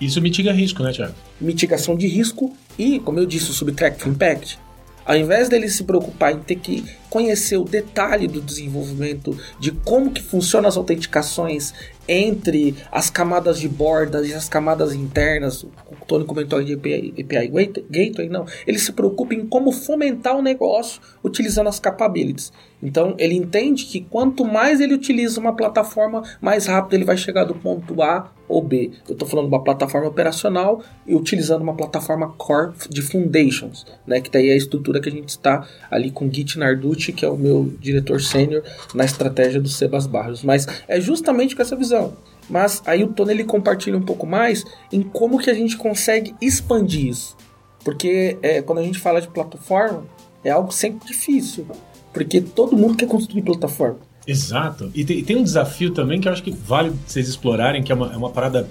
[0.01, 1.15] Isso mitiga risco, né, Thiago?
[1.41, 4.59] Mitigação de risco e, como eu disse, o Subtract Impact.
[5.07, 10.11] Ao invés dele se preocupar em ter que conhecer o detalhe do desenvolvimento, de como
[10.11, 11.73] que funcionam as autenticações
[12.09, 15.71] entre as camadas de bordas e as camadas internas, o
[16.09, 17.49] Tony comentou de API, API
[17.89, 18.47] Gateway, não.
[18.67, 22.53] Ele se preocupa em como fomentar o negócio utilizando as capabilities.
[22.83, 27.45] Então, ele entende que quanto mais ele utiliza uma plataforma, mais rápido ele vai chegar
[27.45, 28.91] do ponto A ou B.
[29.09, 34.21] Eu estou falando de uma plataforma operacional e utilizando uma plataforma core de foundations, né,
[34.21, 37.29] que daí é a estrutura que a gente está ali com Git Narducci, que é
[37.29, 38.63] o meu diretor sênior
[38.95, 40.43] na estratégia do Sebas Barros.
[40.43, 42.17] Mas é justamente com essa visão.
[42.49, 46.35] Mas aí o Tony ele compartilha um pouco mais em como que a gente consegue
[46.41, 47.37] expandir isso.
[47.85, 50.05] Porque é, quando a gente fala de plataforma,
[50.43, 51.67] é algo sempre difícil.
[52.13, 53.99] Porque todo mundo quer construir plataforma.
[54.27, 54.91] Exato.
[54.95, 57.95] E tem, tem, um desafio também que eu acho que vale vocês explorarem, que é
[57.95, 58.69] uma, é uma parada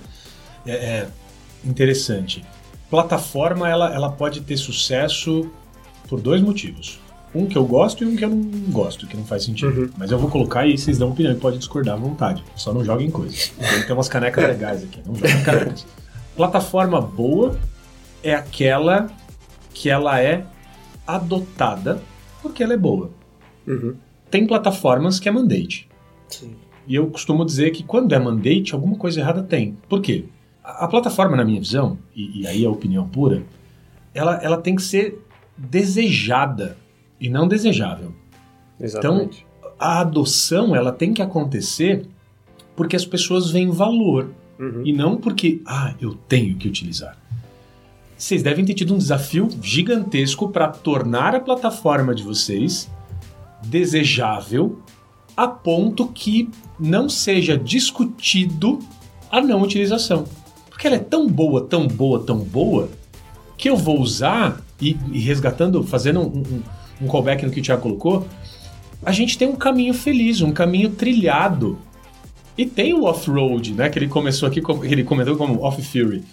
[0.65, 1.07] é, é
[1.63, 2.43] interessante.
[2.89, 5.49] Plataforma, ela, ela pode ter sucesso
[6.07, 6.99] por dois motivos.
[7.33, 9.81] Um que eu gosto e um que eu não gosto, que não faz sentido.
[9.81, 9.89] Uhum.
[9.97, 12.43] Mas eu vou colocar e vocês dão opinião e pode discordar à vontade.
[12.55, 13.51] Só não joguem coisas.
[13.87, 15.85] Tem umas canecas legais aqui, não joguem canecas.
[16.35, 17.57] Plataforma boa
[18.21, 19.09] é aquela
[19.73, 20.45] que ela é
[21.07, 22.01] adotada
[22.41, 23.09] porque ela é boa.
[23.65, 23.95] Uhum
[24.33, 25.87] tem plataformas que é mandate.
[26.27, 26.55] Sim.
[26.87, 29.77] E eu costumo dizer que quando é mandate, alguma coisa errada tem.
[29.87, 30.25] Por quê?
[30.63, 33.43] A, a plataforma, na minha visão, e, e, aí é opinião pura,
[34.11, 35.23] ela, ela tem que ser
[35.55, 36.75] desejada
[37.23, 38.13] e não desejável.
[38.77, 39.45] Exatamente.
[39.47, 42.05] Então, a adoção ela tem que acontecer
[42.75, 44.81] porque as pessoas veem valor uhum.
[44.85, 47.17] e não porque, ah, eu tenho que utilizar.
[48.17, 52.91] Vocês devem ter tido um desafio gigantesco para tornar a plataforma de vocês
[53.63, 54.79] desejável
[55.35, 58.79] a ponto que não seja discutido
[59.31, 60.25] a não utilização.
[60.69, 62.89] Porque ela é tão boa, tão boa, tão boa,
[63.57, 66.63] que eu vou usar, e, e resgatando, fazendo um, um,
[67.01, 68.27] um callback no que o Thiago colocou,
[69.05, 71.77] a gente tem um caminho feliz, um caminho trilhado.
[72.57, 73.89] E tem o off-road, né?
[73.89, 76.23] Que ele começou aqui, ele comentou como off-fury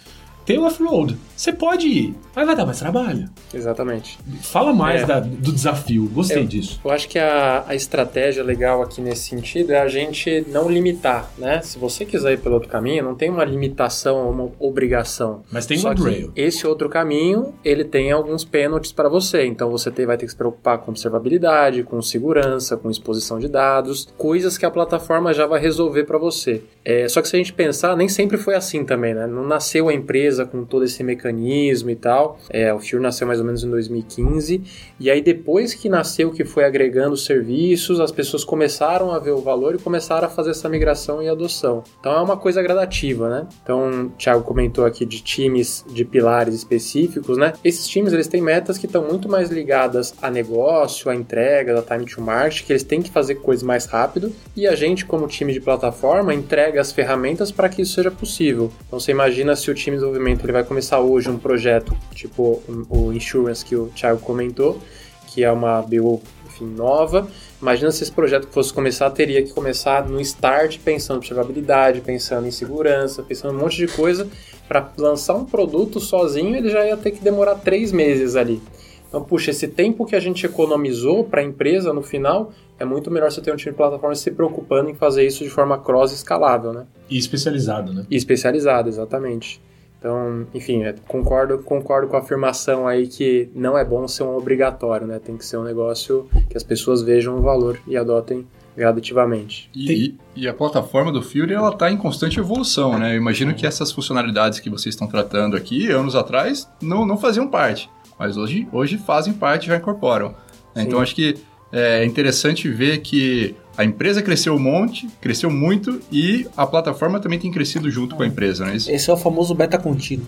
[0.45, 1.17] tem o off-road.
[1.35, 3.27] Você pode ir, mas vai dar mais trabalho.
[3.53, 4.19] Exatamente.
[4.41, 5.05] Fala mais é.
[5.05, 6.79] da, do desafio, gostei eu, disso.
[6.83, 11.31] Eu acho que a, a estratégia legal aqui nesse sentido é a gente não limitar,
[11.37, 11.61] né?
[11.61, 15.43] Se você quiser ir pelo outro caminho, não tem uma limitação, uma obrigação.
[15.51, 16.31] Mas tem Só um rail.
[16.35, 19.45] Esse outro caminho, ele tem alguns pênaltis para você.
[19.45, 23.47] Então você tem, vai ter que se preocupar com observabilidade, com segurança, com exposição de
[23.47, 26.63] dados, coisas que a plataforma já vai resolver para você.
[26.85, 29.27] É, só que se a gente pensar, nem sempre foi assim também, né?
[29.27, 32.39] Não nasceu a empresa empresa com todo esse mecanismo e tal.
[32.49, 34.63] É, o Fury nasceu mais ou menos em 2015.
[34.99, 39.41] E aí, depois que nasceu, que foi agregando serviços, as pessoas começaram a ver o
[39.41, 41.83] valor e começaram a fazer essa migração e adoção.
[41.99, 43.47] Então, é uma coisa gradativa, né?
[43.61, 47.53] Então, o Thiago comentou aqui de times de pilares específicos, né?
[47.63, 51.81] Esses times, eles têm metas que estão muito mais ligadas a negócio, a entrega, a
[51.81, 54.31] time to market, que eles têm que fazer coisas mais rápido.
[54.55, 58.71] E a gente, como time de plataforma, entrega as ferramentas para que isso seja possível.
[58.87, 62.61] Então, você imagina se o time de desenvolvimento ele vai começar hoje um projeto tipo
[62.89, 64.79] o Insurance que o Thiago comentou,
[65.27, 67.27] que é uma BO enfim, nova.
[67.61, 72.47] Imagina se esse projeto fosse começar, teria que começar no start pensando em observabilidade, pensando
[72.47, 74.27] em segurança, pensando em um monte de coisa.
[74.67, 78.61] Para lançar um produto sozinho, ele já ia ter que demorar três meses ali.
[79.07, 83.11] Então, puxa, esse tempo que a gente economizou para a empresa no final, é muito
[83.11, 86.13] melhor você ter um time de plataforma se preocupando em fazer isso de forma cross
[86.13, 86.85] escalável, né?
[87.09, 88.05] E especializado, né?
[88.09, 89.61] E especializado, exatamente.
[90.01, 94.35] Então, enfim, é, concordo, concordo com a afirmação aí que não é bom ser um
[94.35, 95.19] obrigatório, né?
[95.23, 99.69] Tem que ser um negócio que as pessoas vejam o valor e adotem gradativamente.
[99.75, 103.13] E, e, a plataforma do Fury ela está em constante evolução, né?
[103.13, 107.47] Eu imagino que essas funcionalidades que vocês estão tratando aqui, anos atrás, não, não faziam
[107.47, 107.87] parte,
[108.17, 110.29] mas hoje, hoje fazem parte e já incorporam.
[110.73, 110.81] Né?
[110.81, 111.35] Então acho que
[111.71, 117.39] é interessante ver que a empresa cresceu um monte, cresceu muito e a plataforma também
[117.39, 118.91] tem crescido junto com a empresa, não é isso?
[118.91, 120.27] Esse é o famoso beta contínuo.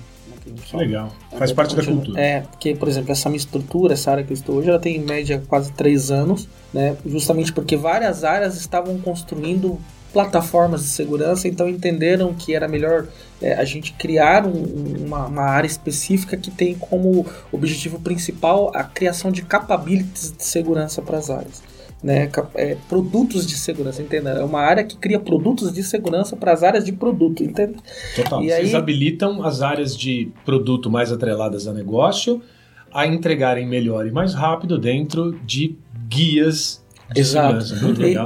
[0.66, 1.13] Que legal.
[1.38, 2.20] Faz parte da cultura.
[2.20, 4.98] É, porque, por exemplo, essa minha estrutura, essa área que eu estou hoje, ela tem
[4.98, 6.98] em média quase três anos, né?
[7.06, 9.80] Justamente porque várias áreas estavam construindo
[10.12, 13.08] plataformas de segurança, então entenderam que era melhor
[13.39, 18.84] é, a gente criar um, uma, uma, área específica que tem como objetivo principal a
[18.84, 21.72] criação de capabilities de segurança para as áreas.
[22.04, 24.32] Né, é, produtos de segurança, entenda?
[24.32, 27.76] É uma área que cria produtos de segurança para as áreas de produto, entende?
[28.16, 28.43] Total.
[28.43, 28.76] E Vocês aí...
[28.76, 32.41] habilitam as áreas de produto mais atreladas a negócio
[32.93, 35.76] a entregarem melhor e mais rápido dentro de
[36.08, 36.82] guias
[37.16, 37.66] Exato.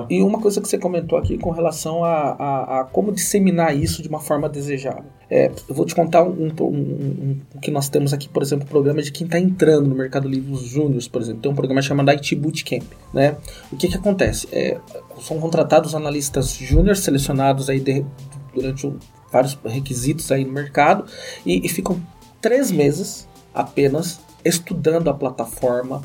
[0.09, 3.75] E, e, uma coisa que você comentou aqui com relação a, a, a como disseminar
[3.75, 5.05] isso de uma forma desejável.
[5.30, 8.65] É, eu vou te contar um, um, um, um, que nós temos aqui, por exemplo,
[8.65, 11.41] o programa de quem está entrando no Mercado Livre, os júniors, por exemplo.
[11.41, 12.86] Tem um programa chamado IT Bootcamp.
[13.13, 13.36] Né?
[13.71, 14.47] O que, que acontece?
[14.51, 14.78] É,
[15.19, 18.05] são contratados analistas júniores selecionados aí de,
[18.53, 18.93] durante
[19.32, 21.05] vários requisitos aí no mercado
[21.45, 22.01] e, e ficam
[22.41, 26.01] três meses apenas estudando a plataforma,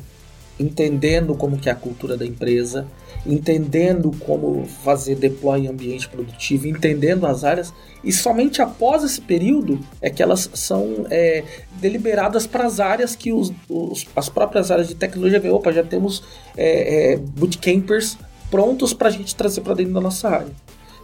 [0.59, 2.87] entendendo como que é a cultura da empresa,
[3.25, 7.73] entendendo como fazer deploy em ambiente produtivo, entendendo as áreas,
[8.03, 11.43] e somente após esse período é que elas são é,
[11.79, 15.83] deliberadas para as áreas que os, os, as próprias áreas de tecnologia veem, opa, já
[15.83, 16.23] temos
[16.55, 18.17] é, é, bootcampers
[18.51, 20.51] prontos para a gente trazer para dentro da nossa área.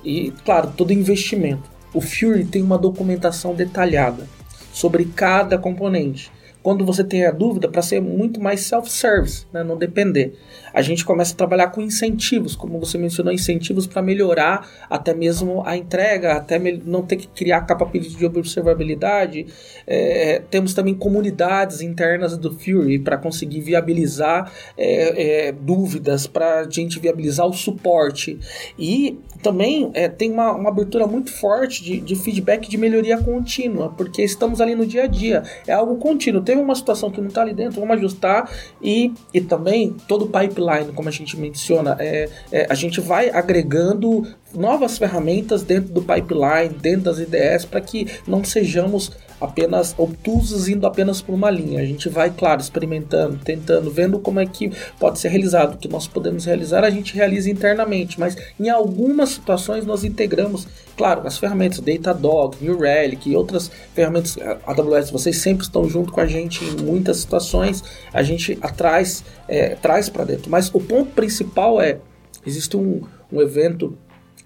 [0.03, 1.63] E, claro, todo investimento.
[1.93, 4.27] O Fury tem uma documentação detalhada
[4.71, 6.31] sobre cada componente
[6.61, 10.33] quando você tem a dúvida, para ser muito mais self-service, né, não depender.
[10.73, 15.63] A gente começa a trabalhar com incentivos, como você mencionou, incentivos para melhorar até mesmo
[15.65, 19.47] a entrega, até não ter que criar capability de observabilidade.
[19.85, 26.69] É, temos também comunidades internas do Fury para conseguir viabilizar é, é, dúvidas, para a
[26.69, 28.39] gente viabilizar o suporte.
[28.77, 33.93] E também é, tem uma, uma, abertura muito forte de, de, feedback de melhoria contínua,
[33.95, 36.41] porque estamos ali no dia a dia, é algo contínuo.
[36.41, 38.51] Teve uma situação que não está ali dentro, vamos ajustar
[38.81, 40.58] e, e também todo o pipeline,
[40.95, 46.69] como a gente menciona, é, é, a gente vai agregando novas ferramentas dentro do pipeline,
[46.81, 51.81] dentro das IDS, para que não sejamos apenas obtusos indo apenas por uma linha.
[51.81, 55.75] A gente vai, claro, experimentando, tentando, vendo como é que pode ser realizado.
[55.75, 60.67] O que nós podemos realizar, a gente realiza internamente, mas em algumas situações nós integramos,
[60.97, 66.19] claro, as ferramentas Datadog, New Relic e outras ferramentas AWS, vocês sempre estão junto com
[66.19, 67.83] a gente em muitas situações,
[68.13, 70.49] a gente atrás, é, traz para dentro.
[70.49, 71.99] Mas o ponto principal é,
[72.45, 73.97] existe um, um evento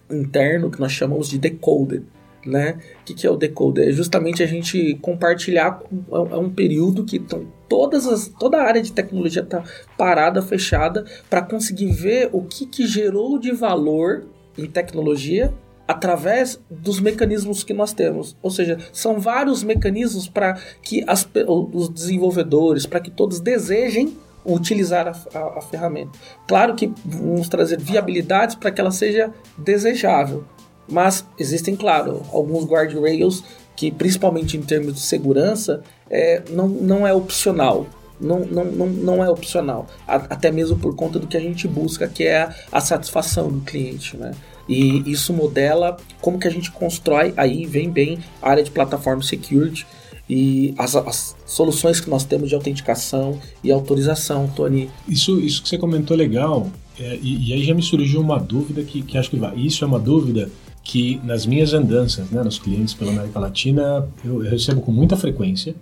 [0.09, 2.03] interno que nós chamamos de Decoded,
[2.45, 2.79] né?
[3.01, 3.89] O que, que é o decoder?
[3.89, 5.81] É justamente a gente compartilhar.
[5.91, 9.63] É, é um período que tão, todas as, toda a área de tecnologia está
[9.97, 14.25] parada, fechada, para conseguir ver o que, que gerou de valor
[14.57, 15.53] em tecnologia
[15.87, 18.37] através dos mecanismos que nós temos.
[18.41, 25.07] Ou seja, são vários mecanismos para que as, os desenvolvedores, para que todos desejem utilizar
[25.07, 26.11] a, a, a, ferramenta.
[26.47, 30.43] Claro que vamos trazer viabilidades para que ela seja desejável.
[30.88, 33.43] Mas existem, claro, alguns guardrails
[33.75, 37.88] que, principalmente em termos de segurança, é, não, não é opcional.
[38.19, 39.88] Não, não, não, não é opcional.
[40.07, 43.61] até mesmo por conta do que a gente busca, que é a, a satisfação do
[43.61, 44.15] cliente.
[44.15, 44.31] Né?
[44.67, 49.21] E isso modela como que a gente constrói, aí vem bem a área de plataforma
[49.21, 49.86] security
[50.29, 54.89] e as, as, soluções que nós temos de autenticação e autorização, Tony.
[55.07, 58.84] Isso, isso que você comentou legal, é, e, e, aí já me surgiu uma dúvida
[58.84, 59.55] que, que acho que vai.
[59.55, 60.49] Isso é uma dúvida
[60.84, 65.75] que nas minhas andanças, né, nos clientes pela América Latina, eu, recebo com muita frequência.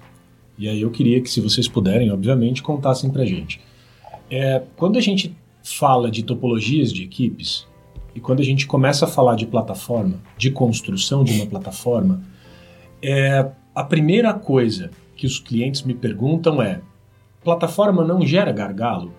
[0.57, 3.59] E aí eu queria que, se vocês puderem, obviamente, contassem pra gente.
[4.29, 7.67] É, quando a gente fala de topologias de equipes,
[8.13, 12.21] e quando a gente começa a falar de plataforma, de construção de uma plataforma,
[13.01, 16.81] é, a primeira coisa que os clientes me perguntam é:
[17.43, 19.13] plataforma não gera gargalo?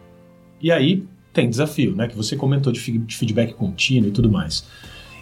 [0.60, 2.06] E aí tem desafio, né?
[2.06, 4.64] Que você comentou de feedback contínuo e tudo mais.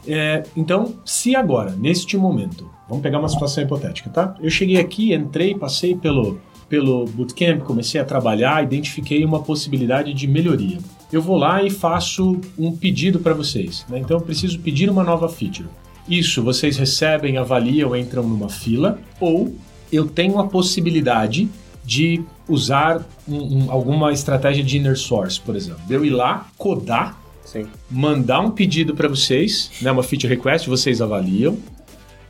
[0.07, 4.35] É, então, se agora, neste momento, vamos pegar uma situação hipotética, tá?
[4.41, 10.27] Eu cheguei aqui, entrei, passei pelo, pelo bootcamp, comecei a trabalhar, identifiquei uma possibilidade de
[10.27, 10.79] melhoria.
[11.13, 13.99] Eu vou lá e faço um pedido para vocês, né?
[13.99, 15.69] Então, eu preciso pedir uma nova feature.
[16.09, 19.55] Isso vocês recebem, avaliam, entram numa fila, ou
[19.93, 21.49] eu tenho a possibilidade
[21.85, 25.81] de usar um, um, alguma estratégia de inner source, por exemplo.
[25.89, 27.19] Eu ir lá, codar
[27.51, 27.67] Sim.
[27.91, 31.59] mandar um pedido para vocês, né, uma feature request, vocês avaliam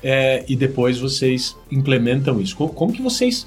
[0.03, 2.57] é, e depois vocês implementam isso.
[2.57, 3.47] Como, como que vocês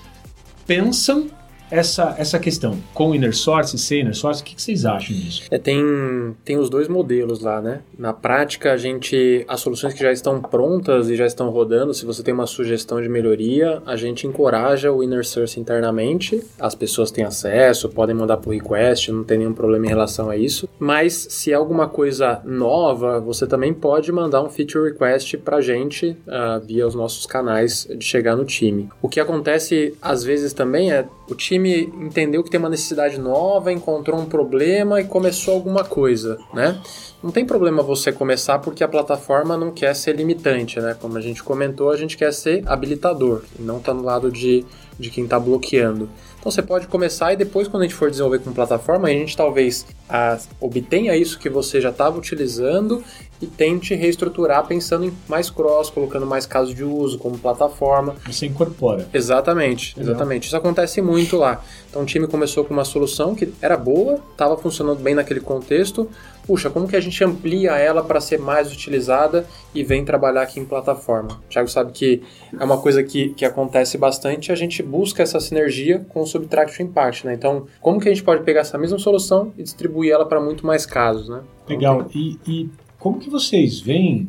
[0.68, 1.30] pensam
[1.74, 5.44] essa, essa questão com inner source, sem inner source, o que, que vocês acham disso?
[5.50, 7.82] É, tem, tem os dois modelos lá, né?
[7.98, 12.06] Na prática, a gente, as soluções que já estão prontas e já estão rodando, se
[12.06, 17.10] você tem uma sugestão de melhoria, a gente encoraja o inner source internamente, as pessoas
[17.10, 21.28] têm acesso, podem mandar por request, não tem nenhum problema em relação a isso, mas
[21.32, 26.64] se é alguma coisa nova, você também pode mandar um feature request pra gente uh,
[26.64, 28.90] via os nossos canais de chegar no time.
[29.02, 33.72] O que acontece às vezes também é O time entendeu que tem uma necessidade nova,
[33.72, 36.82] encontrou um problema e começou alguma coisa, né?
[37.24, 40.98] Não tem problema você começar porque a plataforma não quer ser limitante, né?
[41.00, 44.66] Como a gente comentou, a gente quer ser habilitador e não tá no lado de,
[45.00, 46.10] de quem está bloqueando.
[46.44, 49.38] Então você pode começar e depois, quando a gente for desenvolver com plataforma, a gente
[49.38, 53.02] talvez a, obtenha isso que você já estava utilizando
[53.42, 58.18] e tente reestruturar pensando em mais cross, colocando mais casos de uso como plataforma.
[58.26, 59.08] Você incorpora.
[59.14, 60.48] Exatamente, exatamente.
[60.48, 61.64] Isso acontece muito lá.
[61.90, 66.10] Então o time começou com uma solução que era boa, estava funcionando bem naquele contexto.
[66.46, 70.60] Puxa, como que a gente amplia ela para ser mais utilizada e vem trabalhar aqui
[70.60, 71.40] em plataforma?
[71.46, 72.22] O Thiago sabe que
[72.60, 76.86] é uma coisa que, que acontece bastante, a gente busca essa sinergia com o Subtraction
[76.86, 77.34] Impact, né?
[77.34, 80.66] Então, como que a gente pode pegar essa mesma solução e distribuir ela para muito
[80.66, 81.42] mais casos, né?
[81.68, 82.08] Legal.
[82.14, 82.70] E, e
[83.00, 84.28] como que vocês veem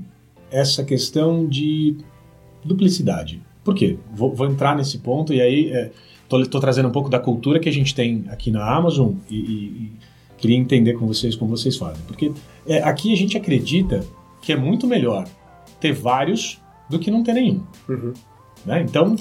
[0.50, 1.96] essa questão de
[2.64, 3.42] duplicidade?
[3.64, 3.98] Por quê?
[4.12, 5.72] Vou, vou entrar nesse ponto e aí
[6.28, 9.36] estou é, trazendo um pouco da cultura que a gente tem aqui na Amazon e,
[9.36, 9.92] e
[10.44, 12.02] queria entender com vocês como vocês fazem.
[12.06, 12.30] Porque
[12.66, 14.04] é, aqui a gente acredita
[14.42, 15.26] que é muito melhor
[15.80, 17.62] ter vários do que não ter nenhum.
[17.88, 18.12] Uhum.
[18.66, 18.82] Né?
[18.82, 19.16] Então,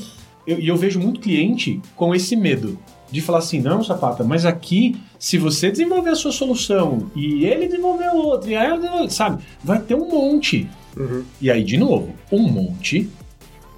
[0.46, 2.78] eu, eu vejo muito cliente com esse medo
[3.10, 7.68] de falar assim, não, Sapata, mas aqui, se você desenvolver a sua solução e ele
[7.68, 10.68] desenvolver outra, e aí, sabe, vai ter um monte.
[10.98, 11.24] Uhum.
[11.40, 13.10] E aí, de novo, um monte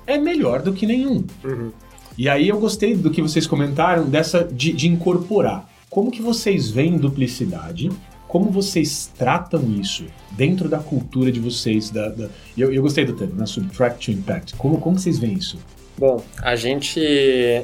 [0.08, 1.24] é melhor do que nenhum.
[1.44, 1.72] Uhum.
[2.18, 5.70] E aí eu gostei do que vocês comentaram dessa de, de incorporar.
[5.96, 7.90] Como que vocês veem duplicidade?
[8.28, 11.90] Como vocês tratam isso dentro da cultura de vocês?
[11.90, 12.28] Da, da...
[12.58, 13.46] Eu, eu gostei do termo, né?
[13.46, 14.56] Subtract to Impact.
[14.58, 15.58] Como, como vocês veem isso?
[15.98, 17.00] Bom, a gente,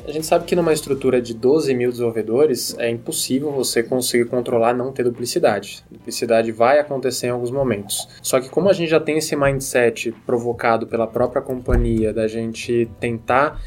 [0.07, 4.73] a gente sabe que numa estrutura de 12 mil desenvolvedores é impossível você conseguir controlar
[4.73, 5.83] não ter duplicidade.
[5.91, 8.07] Duplicidade vai acontecer em alguns momentos.
[8.21, 12.89] Só que como a gente já tem esse mindset provocado pela própria companhia da gente
[13.01, 13.61] tentar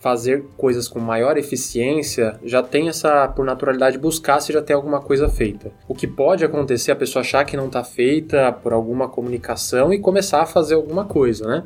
[0.00, 5.00] fazer coisas com maior eficiência, já tem essa, por naturalidade, buscar se já tem alguma
[5.00, 5.70] coisa feita.
[5.86, 9.92] O que pode acontecer é a pessoa achar que não está feita por alguma comunicação
[9.92, 11.64] e começar a fazer alguma coisa, né?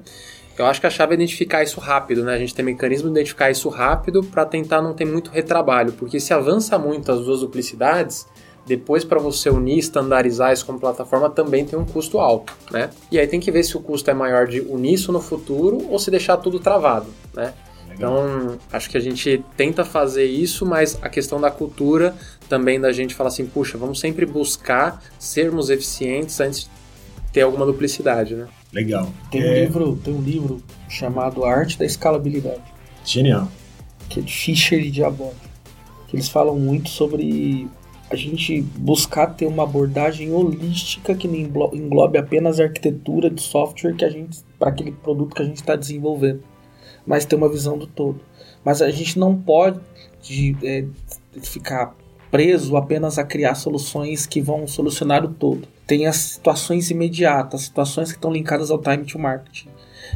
[0.59, 2.35] Eu acho que a chave é identificar isso rápido, né?
[2.35, 6.19] A gente tem mecanismo de identificar isso rápido para tentar não ter muito retrabalho, porque
[6.19, 8.27] se avança muito as duas duplicidades,
[8.67, 12.91] depois para você unir, estandarizar isso como plataforma também tem um custo alto, né?
[13.13, 15.87] E aí tem que ver se o custo é maior de unir isso no futuro
[15.89, 17.53] ou se deixar tudo travado, né?
[17.95, 22.15] Então, acho que a gente tenta fazer isso, mas a questão da cultura
[22.49, 26.69] também da gente falar assim, puxa, vamos sempre buscar sermos eficientes antes de
[27.33, 28.47] ter alguma duplicidade, né?
[28.73, 29.11] Legal.
[29.31, 29.47] Tem é...
[29.47, 32.63] um livro, tem um livro chamado A Arte da Escalabilidade.
[33.05, 33.49] Genial.
[34.09, 35.35] Que é de Fischer e Diabot.
[36.09, 37.69] Que eles falam muito sobre
[38.11, 43.95] a gente buscar ter uma abordagem holística que não englobe apenas a arquitetura de software
[43.95, 46.43] que a gente para aquele produto que a gente está desenvolvendo,
[47.07, 48.21] mas ter uma visão do todo.
[48.65, 49.81] Mas a gente não pode
[50.63, 50.85] é,
[51.43, 51.95] ficar
[52.31, 58.11] preso apenas a criar soluções que vão solucionar o todo tem as situações imediatas, situações
[58.11, 59.67] que estão linkadas ao time to market.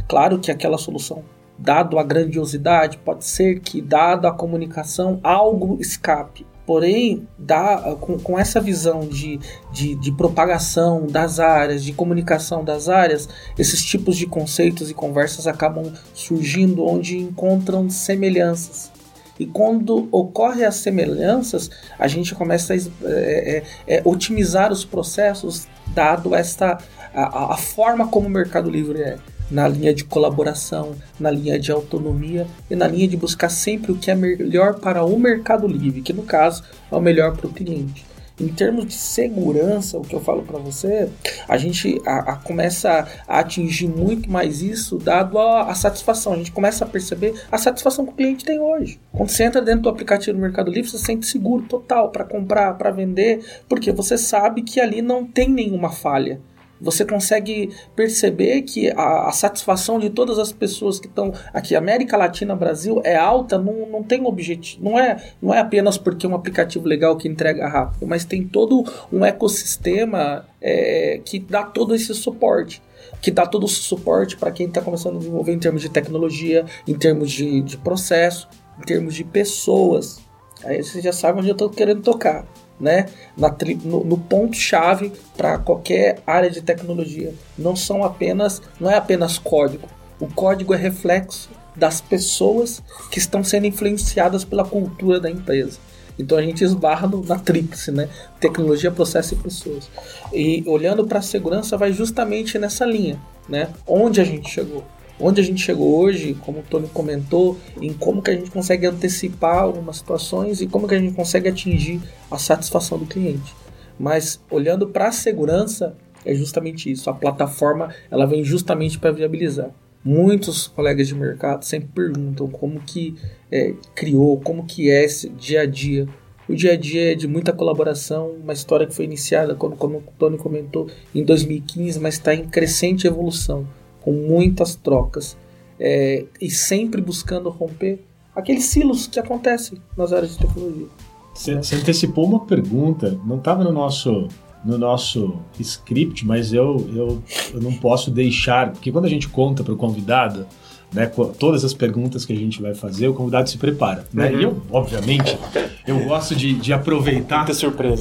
[0.09, 1.23] Claro que aquela solução,
[1.59, 6.47] dado a grandiosidade, pode ser que, dado a comunicação, algo escape.
[6.69, 9.41] Porém, dá, com, com essa visão de,
[9.73, 13.27] de, de propagação das áreas, de comunicação das áreas,
[13.59, 18.93] esses tipos de conceitos e conversas acabam surgindo onde encontram semelhanças.
[19.41, 25.67] E quando ocorrem as semelhanças, a gente começa a é, é, é, otimizar os processos,
[25.95, 26.77] dado esta
[27.15, 29.17] a, a, forma como o Mercado Livre é,
[29.51, 33.97] na linha de colaboração, na linha de autonomia e na linha de buscar sempre o
[33.97, 37.53] que é melhor para o Mercado Livre, que no caso é o melhor para o
[37.53, 38.07] cliente.
[38.41, 41.09] Em termos de segurança, o que eu falo para você,
[41.49, 46.35] a gente a, a começa a atingir muito mais isso dado a, a, satisfação.
[46.35, 49.01] A gente começa a perceber a satisfação que o cliente tem hoje.
[49.13, 52.25] Quando você entra dentro do aplicativo do Mercado Livre, você se sente seguro total para
[52.25, 56.41] comprar, para vender, porque você sabe que ali não tem nenhuma falha
[56.81, 62.17] você consegue perceber que a, a, satisfação de todas as pessoas que estão aqui, América
[62.17, 64.85] Latina, Brasil, é alta, não, não tem objetivo.
[64.85, 68.47] Não é, não é apenas porque é um aplicativo legal que entrega rápido, mas tem
[68.47, 72.83] todo um ecossistema é, que dá todo esse suporte.
[73.21, 76.65] Que dá todo o suporte para quem está começando a desenvolver em termos de tecnologia,
[76.87, 78.49] em termos de, de processo,
[78.79, 80.21] em termos de pessoas.
[80.65, 82.45] Aí você já sabe onde eu estou querendo tocar
[82.81, 83.07] né,
[83.37, 83.55] na,
[83.85, 87.35] no, no ponto-chave para qualquer área de tecnologia.
[87.57, 89.89] Não são apenas, não é apenas código.
[90.21, 95.79] O código é reflexo das pessoas que estão sendo influenciadas pela cultura da empresa.
[96.19, 98.09] Então a gente esbarra no, na tríplice, né?
[98.41, 99.89] Tecnologia, processo e pessoas.
[100.33, 103.71] E olhando para a segurança vai justamente nessa linha, né?
[103.87, 104.85] Onde a gente chegou.
[105.21, 108.87] Onde a gente chegou hoje, como o Tony comentou, em como que a gente consegue
[108.87, 112.01] antecipar algumas situações e como que a gente consegue atingir
[112.31, 113.55] a satisfação do cliente.
[113.99, 117.11] Mas olhando para a segurança, é justamente isso.
[117.11, 119.71] A plataforma ela vem justamente para viabilizar.
[120.05, 123.17] Muitos colegas de mercado sempre perguntam como que
[123.51, 126.07] é, criou, como que é esse dia a dia.
[126.49, 129.99] O dia a dia é de muita colaboração, uma história que foi iniciada, como, como
[129.99, 133.67] o Tony comentou, em 2015, mas está em crescente evolução
[134.09, 135.37] com muitas trocas
[135.79, 138.03] é, e sempre buscando romper
[138.35, 140.87] aqueles silos que acontecem nas áreas de tecnologia.
[141.35, 144.27] Você, você antecipou uma pergunta, não estava no nosso
[144.65, 147.23] no nosso script, mas eu, eu,
[147.55, 150.47] eu não posso deixar, porque quando a gente conta para o convidado,
[150.93, 151.07] né,
[151.39, 154.05] todas as perguntas que a gente vai fazer, o convidado se prepara.
[154.13, 154.31] Né?
[154.31, 154.41] Uhum.
[154.41, 155.39] E eu, obviamente,
[155.87, 157.47] eu gosto de, de aproveitar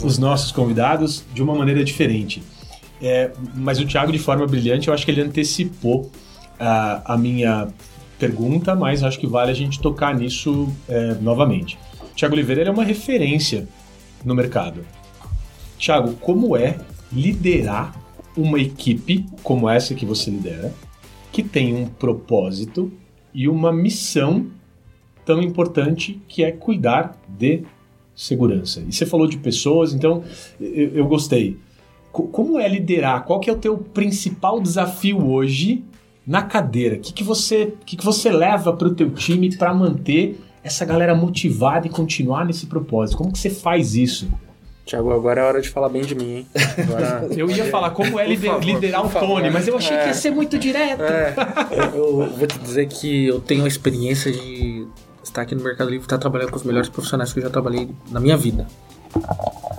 [0.03, 2.41] os nossos convidados de uma maneira diferente.
[3.02, 6.12] É, mas o Thiago, de forma brilhante, eu acho que ele antecipou
[6.60, 7.68] a, a minha
[8.18, 11.78] pergunta, mas acho que vale a gente tocar nisso é, novamente.
[12.16, 13.68] Thiago Oliveira é uma referência
[14.26, 14.84] no mercado.
[15.78, 16.80] Thiago, como é
[17.12, 17.95] liderar
[18.36, 20.74] uma equipe como essa que você lidera,
[21.32, 22.91] que tem um propósito
[23.34, 24.48] e uma missão
[25.24, 27.64] tão importante que é cuidar de
[28.16, 28.84] segurança?
[28.88, 30.24] E você falou de pessoas, então
[30.60, 31.60] eu, eu gostei
[32.24, 33.24] como é liderar?
[33.24, 35.84] Qual que é o teu principal desafio hoje
[36.26, 36.95] na cadeira?
[36.95, 40.84] O que, que, você, que, que você leva para o teu time para manter essa
[40.86, 43.18] galera motivada e continuar nesse propósito?
[43.18, 44.28] Como que você faz isso?
[44.86, 46.47] Tiago, agora é hora de falar bem de mim, hein?
[46.78, 47.28] Agora...
[47.36, 50.01] eu ia falar como é lider, favor, liderar o Tony, mas eu achei é.
[50.01, 51.03] que ia ser muito direto.
[51.03, 51.36] É.
[51.93, 54.88] eu, eu vou te dizer que eu tenho a experiência de
[55.22, 57.49] estar aqui no Mercado Livre e estar trabalhando com os melhores profissionais que eu já
[57.49, 58.65] trabalhei na minha vida.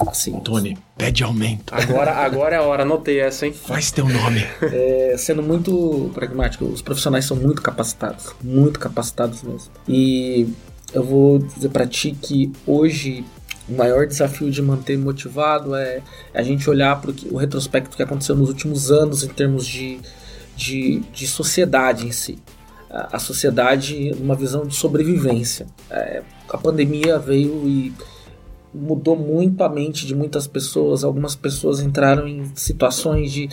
[0.06, 1.74] Assim, Tony, pede aumento.
[1.74, 3.52] Agora, agora é a hora, anotei essa, hein?
[3.52, 4.46] Faz teu nome.
[4.62, 9.70] É, sendo muito pragmático, os profissionais são muito capacitados, muito capacitados mesmo.
[9.88, 10.48] E
[10.92, 13.24] eu vou dizer para ti que hoje
[13.68, 16.00] o maior desafio de manter motivado é
[16.32, 20.00] a gente olhar para o retrospecto que aconteceu nos últimos anos em termos de,
[20.56, 22.38] de, de sociedade em si.
[22.90, 25.66] A, a sociedade, uma visão de sobrevivência.
[25.90, 27.92] É, a pandemia veio e
[28.74, 31.04] mudou muito a mente de muitas pessoas.
[31.04, 33.48] Algumas pessoas entraram em situações de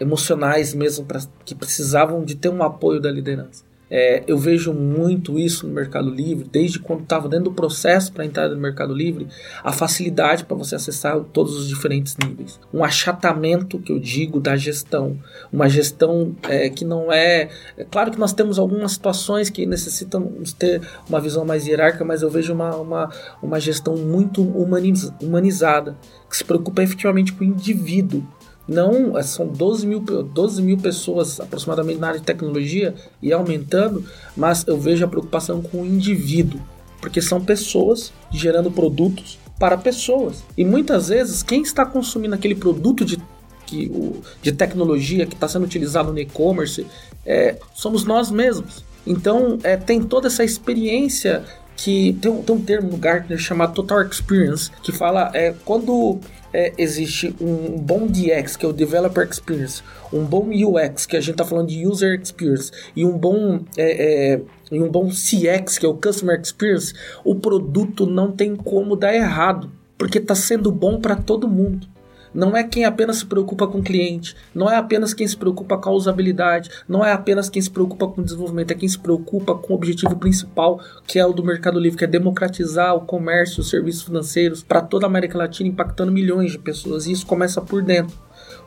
[0.00, 1.06] emocionais mesmo
[1.44, 3.67] que precisavam de ter um apoio da liderança.
[3.90, 8.24] É, eu vejo muito isso no Mercado Livre, desde quando estava dentro do processo para
[8.24, 9.26] entrar no Mercado Livre,
[9.62, 12.60] a facilidade para você acessar todos os diferentes níveis.
[12.72, 15.18] Um achatamento, que eu digo, da gestão.
[15.52, 17.48] Uma gestão é, que não é.
[17.76, 22.22] É claro que nós temos algumas situações que necessitam ter uma visão mais hierárquica, mas
[22.22, 23.12] eu vejo uma, uma,
[23.42, 25.96] uma gestão muito humaniz, humanizada,
[26.28, 28.26] que se preocupa efetivamente com o indivíduo
[28.68, 34.04] não, é, são 12 mil, 12 mil pessoas aproximadamente na área de tecnologia e aumentando,
[34.36, 36.60] mas eu vejo a preocupação com o indivíduo,
[37.00, 40.44] porque são pessoas gerando produtos para pessoas.
[40.56, 43.18] E muitas vezes quem está consumindo aquele produto de,
[43.64, 46.86] que, o, de tecnologia que está sendo utilizado no e-commerce
[47.24, 48.84] é, somos nós mesmos.
[49.06, 51.42] Então é, tem toda essa experiência
[51.78, 56.18] que tem um, tem um termo no Gartner chamado Total Experience que fala é quando
[56.52, 61.20] é, existe um bom DX, que é o Developer Experience, um bom UX, que a
[61.20, 64.40] gente está falando de User Experience, e um bom é, é,
[64.72, 69.14] e um bom CX, que é o Customer Experience, o produto não tem como dar
[69.14, 71.86] errado, porque está sendo bom para todo mundo
[72.32, 75.78] não é quem apenas se preocupa com o cliente, não é apenas quem se preocupa
[75.78, 78.98] com a usabilidade, não é apenas quem se preocupa com o desenvolvimento, é quem se
[78.98, 83.00] preocupa com o objetivo principal, que é o do Mercado Livre, que é democratizar o
[83.00, 87.06] comércio, os serviços financeiros para toda a América Latina, impactando milhões de pessoas.
[87.06, 88.16] E isso começa por dentro.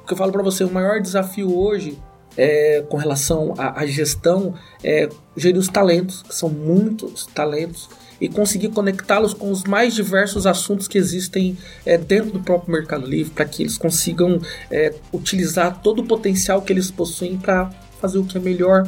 [0.03, 1.97] O que eu falo para você, o maior desafio hoje
[2.37, 4.53] é, com relação à, à gestão
[4.83, 7.89] é gerir os talentos, que são muitos talentos
[8.21, 13.05] e conseguir conectá-los com os mais diversos assuntos que existem é, dentro do próprio Mercado
[13.05, 18.19] Livre, para que eles consigam é, utilizar todo o potencial que eles possuem para fazer
[18.19, 18.87] o que é melhor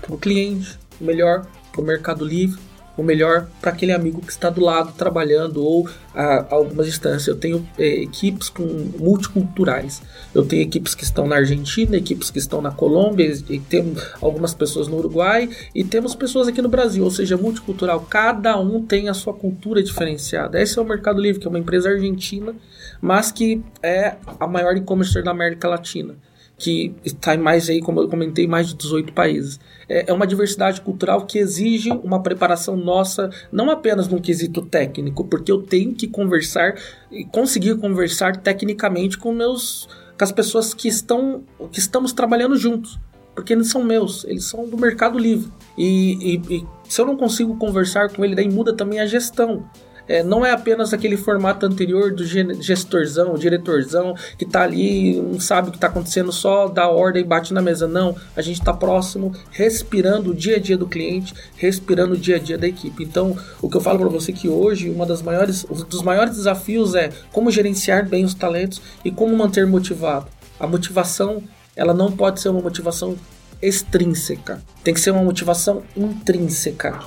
[0.00, 2.58] para o cliente, melhor para o Mercado Livre
[2.96, 7.30] o melhor para aquele amigo que está do lado trabalhando ou a, a alguma distância.
[7.30, 8.62] Eu tenho é, equipes com
[8.98, 10.02] multiculturais.
[10.34, 14.54] Eu tenho equipes que estão na Argentina, equipes que estão na Colômbia, e temos algumas
[14.54, 18.00] pessoas no Uruguai e temos pessoas aqui no Brasil, ou seja, multicultural.
[18.08, 20.60] Cada um tem a sua cultura diferenciada.
[20.60, 22.54] Esse é o Mercado Livre, que é uma empresa argentina,
[23.00, 26.14] mas que é a maior e-commerce da América Latina
[26.62, 29.58] que está mais aí, como eu comentei, mais de 18 países.
[29.88, 35.24] É, é uma diversidade cultural que exige uma preparação nossa, não apenas num quesito técnico,
[35.24, 36.76] porque eu tenho que conversar
[37.10, 41.42] e conseguir conversar tecnicamente com meus com as pessoas que estão
[41.72, 42.96] que estamos trabalhando juntos.
[43.34, 45.50] porque eles são meus, eles são do Mercado Livre.
[45.76, 49.68] E, e, e se eu não consigo conversar com ele, daí muda também a gestão.
[50.08, 55.68] É, não é apenas aquele formato anterior do gestorzão, diretorzão, que tá ali, não sabe
[55.68, 57.86] o que está acontecendo, só dá ordem e bate na mesa.
[57.86, 62.36] Não, a gente está próximo, respirando o dia a dia do cliente, respirando o dia
[62.36, 63.04] a dia da equipe.
[63.04, 66.02] Então, o que eu falo para você é que hoje, uma das maiores, um dos
[66.02, 70.26] maiores desafios é como gerenciar bem os talentos e como manter motivado.
[70.58, 71.42] A motivação,
[71.74, 73.16] ela não pode ser uma motivação
[73.60, 76.98] extrínseca, tem que ser uma motivação intrínseca.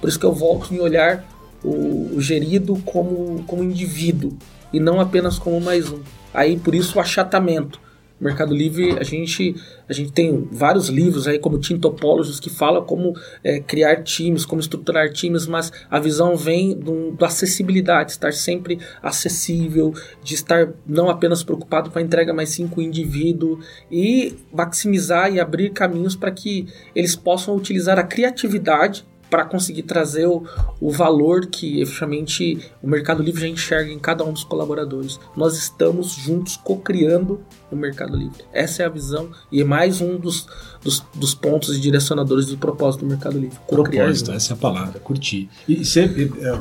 [0.00, 1.24] Por isso que eu volto em olhar
[1.64, 4.36] o, o gerido como, como indivíduo
[4.72, 6.00] e não apenas como mais um.
[6.32, 7.80] Aí por isso o achatamento.
[8.22, 9.56] Mercado Livre, a gente,
[9.88, 14.46] a gente tem vários livros aí, como Team Topologies, que fala como é, criar times,
[14.46, 19.92] como estruturar times, mas a visão vem do, da acessibilidade, estar sempre acessível,
[20.22, 23.58] de estar não apenas preocupado com a entrega, mas sim com o indivíduo
[23.90, 30.26] e maximizar e abrir caminhos para que eles possam utilizar a criatividade para conseguir trazer
[30.26, 30.44] o,
[30.78, 35.18] o valor que efetivamente o Mercado Livre já enxerga em cada um dos colaboradores.
[35.34, 38.44] Nós estamos juntos co-criando o Mercado Livre.
[38.52, 40.46] Essa é a visão e é mais um dos,
[40.82, 43.58] dos, dos pontos e direcionadores do propósito do Mercado Livre.
[43.66, 45.48] Propósito, essa é a palavra, curti.
[45.66, 46.52] E sempre, é,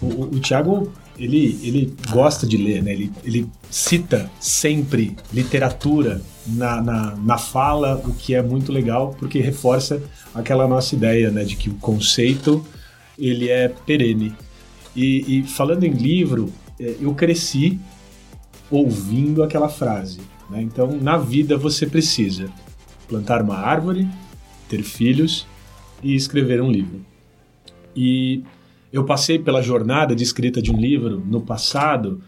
[0.00, 2.92] o, o, o Thiago ele, ele gosta de ler, né?
[2.92, 9.40] Ele, ele cita sempre literatura na, na, na fala, o que é muito legal, porque
[9.40, 10.02] reforça
[10.34, 12.64] aquela nossa ideia, né, de que o conceito
[13.18, 14.34] ele é perene.
[14.94, 17.78] E, e falando em livro, é, eu cresci
[18.70, 20.20] ouvindo aquela frase.
[20.50, 20.62] Né?
[20.62, 22.50] Então, na vida você precisa
[23.08, 24.08] plantar uma árvore,
[24.68, 25.46] ter filhos
[26.02, 27.04] e escrever um livro.
[27.94, 28.42] E
[28.92, 32.22] eu passei pela jornada de escrita de um livro no passado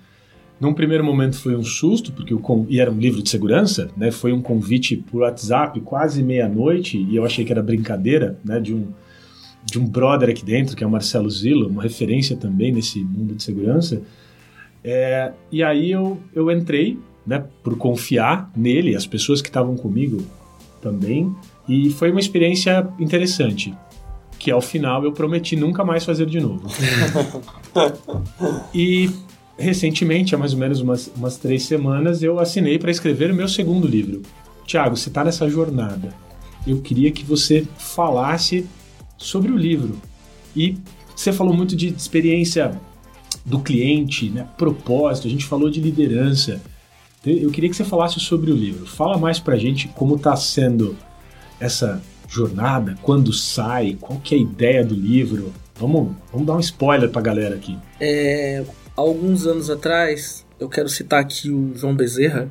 [0.61, 4.11] num primeiro momento foi um susto, porque o e era um livro de segurança, né?
[4.11, 8.61] Foi um convite por WhatsApp quase meia-noite e eu achei que era brincadeira, né?
[8.61, 8.89] De um
[9.65, 13.35] de um brother aqui dentro, que é o Marcelo Zillo, uma referência também nesse mundo
[13.35, 14.03] de segurança.
[14.85, 17.45] É, e aí eu, eu entrei, né?
[17.63, 20.23] Por confiar nele, as pessoas que estavam comigo
[20.83, 21.35] também,
[21.67, 23.75] e foi uma experiência interessante
[24.39, 26.69] que ao final eu prometi nunca mais fazer de novo.
[28.75, 29.09] e
[29.59, 33.49] recentemente, há mais ou menos umas, umas três semanas, eu assinei para escrever o meu
[33.49, 34.23] segundo livro.
[34.67, 36.15] Tiago, você está nessa jornada.
[36.67, 38.67] Eu queria que você falasse
[39.17, 39.97] sobre o livro.
[40.57, 40.77] E
[41.15, 42.81] você falou muito de experiência
[43.45, 44.47] do cliente, né?
[44.57, 46.61] propósito, a gente falou de liderança.
[47.25, 48.87] Eu queria que você falasse sobre o livro.
[48.87, 50.97] Fala mais para a gente como está sendo
[51.61, 55.53] essa jornada, quando sai, qual que é a ideia do livro.
[55.77, 57.77] Vamos, vamos dar um spoiler para a galera aqui.
[58.01, 58.65] É,
[58.97, 62.49] alguns anos atrás, eu quero citar aqui o João Bezerra,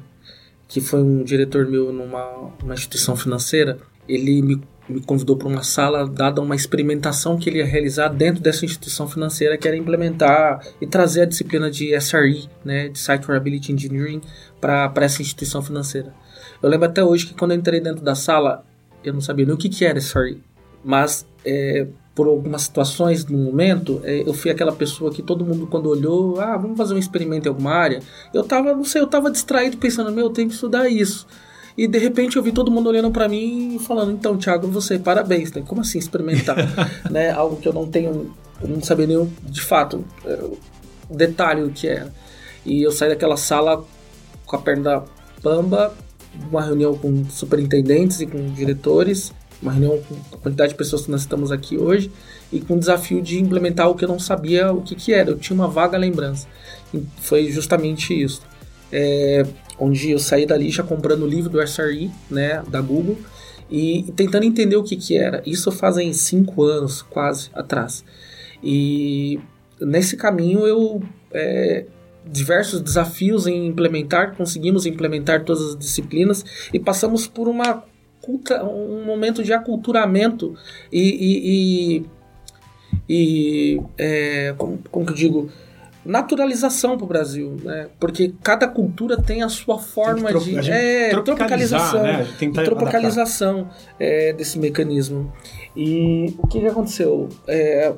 [0.67, 3.77] que foi um diretor meu numa, instituição financeira.
[4.07, 8.41] Ele me, me convidou para uma sala dada uma experimentação que ele ia realizar dentro
[8.41, 13.25] dessa instituição financeira, que era implementar e trazer a disciplina de SRE, né, de Site
[13.25, 14.21] Reliability Engineering,
[14.59, 16.13] para essa instituição financeira.
[16.61, 18.65] Eu lembro até hoje que quando eu entrei dentro da sala,
[19.03, 20.41] eu não sabia nem o que, que era SRE,
[20.83, 25.65] mas é, por algumas situações no momento, é, eu fui aquela pessoa que todo mundo
[25.65, 28.01] quando olhou, ah, vamos fazer um experimento em alguma área.
[28.33, 31.25] Eu tava, não sei, eu tava distraído pensando, meu, eu tenho que estudar isso.
[31.75, 34.99] E de repente eu vi todo mundo olhando para mim e falando, então, Thiago, você,
[34.99, 35.63] parabéns, né?
[35.65, 36.55] Como assim experimentar?
[37.09, 37.31] né?
[37.31, 40.35] Algo que eu não tenho, eu não sabia nem de fato é,
[41.09, 42.13] o detalhe do que era.
[42.63, 43.83] E eu saí daquela sala
[44.45, 45.03] com a perna da
[45.41, 45.93] pamba,
[46.51, 49.33] uma reunião com superintendentes e com diretores
[49.63, 52.11] uma reunião com a quantidade de pessoas que nós estamos aqui hoje
[52.51, 55.31] e com o desafio de implementar o que eu não sabia o que, que era.
[55.31, 56.47] Eu tinha uma vaga lembrança.
[56.93, 58.41] E foi justamente isso.
[58.91, 59.43] É,
[59.79, 63.17] onde eu saí dali já comprando o livro do SRE, né, da Google,
[63.71, 65.41] e, e tentando entender o que, que era.
[65.45, 68.03] Isso fazem cinco anos, quase, atrás.
[68.61, 69.39] E
[69.79, 71.01] nesse caminho eu...
[71.31, 71.85] É,
[72.25, 77.83] diversos desafios em implementar, conseguimos implementar todas as disciplinas e passamos por uma
[78.63, 80.55] um momento de aculturamento
[80.91, 82.05] e, e, e,
[83.09, 85.49] e é, como, como que eu digo
[86.05, 87.87] naturalização para o Brasil, né?
[87.99, 92.27] Porque cada cultura tem a sua forma tro de é, tropicalização, né?
[92.65, 93.69] tropicalização
[93.99, 95.31] é, desse mecanismo.
[95.75, 97.29] E o que, que aconteceu?
[97.47, 97.93] É,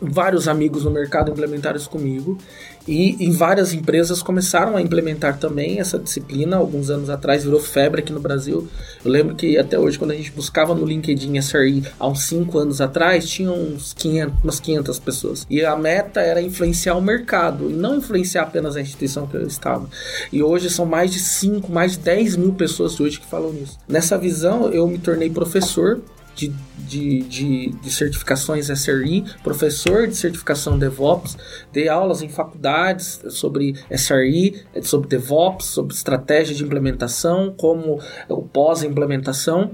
[0.00, 2.38] vários amigos no mercado implementaram isso comigo
[2.86, 6.56] e em várias empresas começaram a implementar também essa disciplina.
[6.56, 8.68] Alguns anos atrás virou febre aqui no Brasil.
[9.04, 12.58] Eu lembro que até hoje, quando a gente buscava no LinkedIn SRI, há uns 5
[12.58, 15.46] anos atrás, tinha uns 500, umas 500 pessoas.
[15.48, 19.46] E a meta era influenciar o mercado e não influenciar apenas a instituição que eu
[19.46, 19.88] estava.
[20.32, 23.78] E hoje são mais de 5, mais de 10 mil pessoas hoje que falam nisso.
[23.88, 26.00] Nessa visão, eu me tornei professor
[26.34, 26.52] de,
[26.86, 31.36] de, de, de, certificações SRI, professor de certificação DevOps,
[31.72, 39.72] dei aulas em faculdades sobre SRI, sobre DevOps, sobre estratégia de implementação, como o pós-implementação.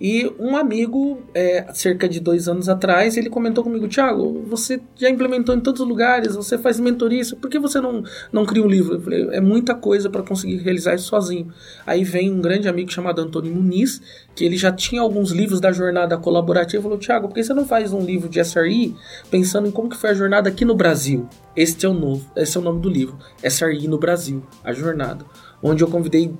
[0.00, 5.08] E um amigo, é, cerca de dois anos atrás, ele comentou comigo: Thiago, você já
[5.10, 8.68] implementou em todos os lugares, você faz mentoria, por que você não, não cria um
[8.68, 8.94] livro?
[8.94, 11.52] Eu falei: é muita coisa para conseguir realizar isso sozinho.
[11.86, 14.00] Aí vem um grande amigo chamado Antônio Muniz,
[14.34, 16.45] que ele já tinha alguns livros da jornada colaborativa,
[16.82, 18.96] falou, Thiago, por que você não faz um livro de SRI
[19.30, 21.28] pensando em como que foi a jornada aqui no Brasil?
[21.54, 25.24] Este é o novo, esse é o nome do livro, SRI no Brasil, a jornada,
[25.62, 26.34] onde eu convidei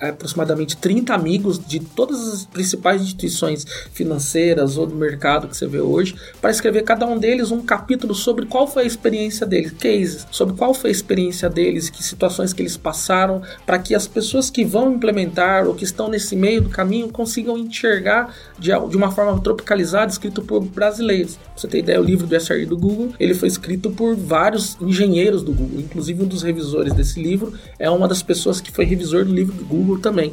[0.00, 5.80] aproximadamente 30 amigos de todas as principais instituições financeiras ou do mercado que você vê
[5.80, 10.26] hoje, para escrever cada um deles um capítulo sobre qual foi a experiência deles, cases,
[10.30, 14.50] sobre qual foi a experiência deles, que situações que eles passaram, para que as pessoas
[14.50, 19.10] que vão implementar ou que estão nesse meio do caminho consigam enxergar de, de uma
[19.10, 21.36] forma tropicalizada, escrito por brasileiros.
[21.36, 24.76] Pra você ter ideia, o livro do SRI do Google, ele foi escrito por vários
[24.80, 28.84] engenheiros do Google, inclusive um dos revisores desse livro é uma das pessoas que foi
[28.84, 30.32] revisor do livro do Google Google também.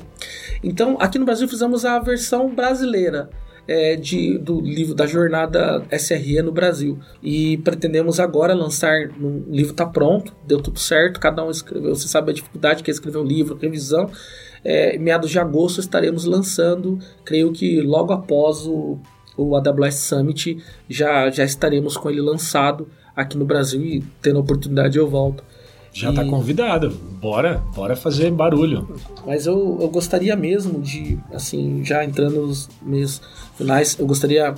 [0.63, 3.29] Então, aqui no Brasil fizemos a versão brasileira.
[3.69, 6.97] É, de, do livro da jornada SRE no Brasil.
[7.21, 9.09] E pretendemos agora lançar.
[9.19, 11.93] O livro está pronto, deu tudo certo, cada um escreveu.
[11.93, 14.09] Você sabe a dificuldade que é escrever um livro, revisão.
[14.63, 18.99] É, meados de agosto estaremos lançando, creio que logo após o,
[19.35, 24.41] o AWS Summit já, já estaremos com ele lançado aqui no Brasil e tendo a
[24.41, 25.43] oportunidade eu volto.
[25.97, 26.91] Já está convidado.
[27.19, 28.87] Bora, bora fazer barulho.
[29.25, 33.19] Mas eu, eu gostaria mesmo de, assim, já entrando nos meios
[33.57, 34.53] finais, eu gostaria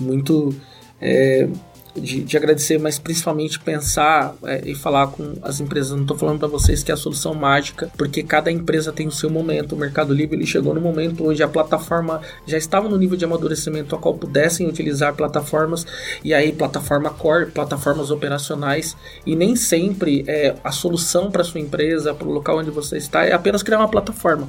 [0.00, 0.54] muito
[0.98, 1.46] é,
[1.94, 5.92] de, de agradecer, mas principalmente pensar é, e falar com as empresas.
[5.92, 9.12] Não estou falando para vocês que é a solução mágica, porque cada empresa tem o
[9.12, 9.74] seu momento.
[9.74, 13.24] O Mercado Livre ele chegou no momento onde a plataforma já estava no nível de
[13.24, 15.86] amadurecimento a qual pudessem utilizar plataformas,
[16.22, 22.14] e aí plataforma core, plataformas operacionais, e nem sempre é, a solução para sua empresa,
[22.14, 24.48] para o local onde você está, é apenas criar uma plataforma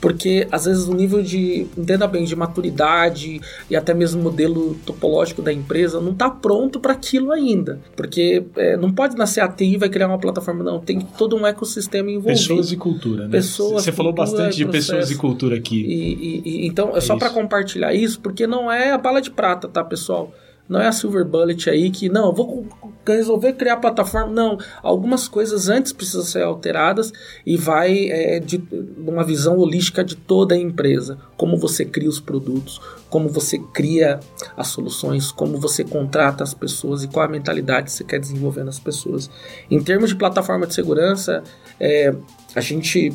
[0.00, 3.40] porque às vezes o nível de, entenda bem, de maturidade
[3.70, 7.80] e até mesmo modelo topológico da empresa não está pronto para aquilo ainda.
[7.96, 10.78] Porque é, não pode nascer a TI e vai criar uma plataforma, não.
[10.78, 12.38] Tem todo um ecossistema envolvido.
[12.38, 13.30] Pessoas e cultura, né?
[13.30, 15.80] Pessoas, Você falou bastante de pessoas e cultura aqui.
[15.80, 19.20] E, e, e então, é, é só para compartilhar isso, porque não é a bala
[19.20, 20.32] de prata, tá, pessoal?
[20.68, 22.66] Não é a Silver Bullet aí que, não, vou
[23.06, 24.32] resolver criar plataforma.
[24.32, 27.12] Não, algumas coisas antes precisam ser alteradas
[27.44, 28.62] e vai é, de
[28.96, 31.18] uma visão holística de toda a empresa.
[31.36, 34.20] Como você cria os produtos, como você cria
[34.56, 38.64] as soluções, como você contrata as pessoas e qual a mentalidade que você quer desenvolver
[38.64, 39.30] nas pessoas.
[39.70, 41.42] Em termos de plataforma de segurança,
[41.78, 42.14] é,
[42.54, 43.12] a gente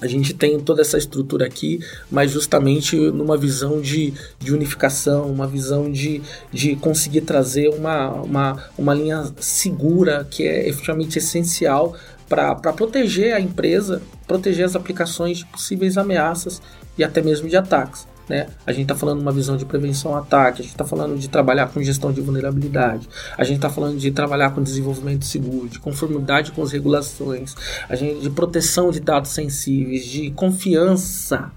[0.00, 1.80] a gente tem toda essa estrutura aqui,
[2.10, 6.22] mas justamente numa visão de, de unificação, uma visão de,
[6.52, 11.96] de conseguir trazer uma, uma, uma linha segura que é efetivamente essencial
[12.28, 16.60] para proteger a empresa, proteger as aplicações de possíveis ameaças
[16.96, 18.06] e até mesmo de ataques.
[18.28, 18.46] Né?
[18.66, 21.18] A gente está falando de uma visão de prevenção a ataque, a gente está falando
[21.18, 25.68] de trabalhar com gestão de vulnerabilidade, a gente está falando de trabalhar com desenvolvimento seguro,
[25.68, 27.54] de conformidade com as regulações,
[27.88, 31.50] a gente de proteção de dados sensíveis, de confiança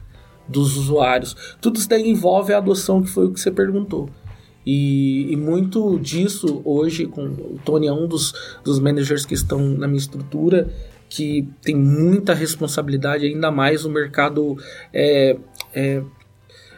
[0.47, 1.36] dos usuários.
[1.59, 4.09] Tudo isso daí envolve a adoção que foi o que você perguntou.
[4.65, 9.59] E, e, muito disso hoje, com o Tony é um dos, dos managers que estão
[9.59, 10.69] na minha estrutura,
[11.09, 14.55] que tem muita responsabilidade, ainda mais o mercado
[14.93, 15.36] é,
[15.74, 16.03] é,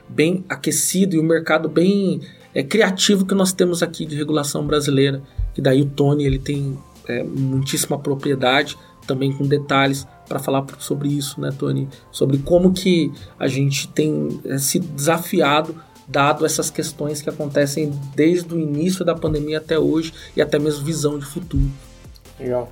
[0.08, 2.22] bem aquecido e um mercado bem
[2.54, 5.22] é, criativo que nós temos aqui de regulação brasileira.
[5.54, 6.78] Que daí o Tony ele tem
[7.08, 11.88] é, muitíssima propriedade, também com detalhes para falar sobre isso, né, Tony?
[12.12, 15.76] Sobre como que a gente tem é, se desafiado
[16.08, 20.84] dado essas questões que acontecem desde o início da pandemia até hoje e até mesmo
[20.84, 21.70] visão de futuro.
[22.40, 22.72] Legal.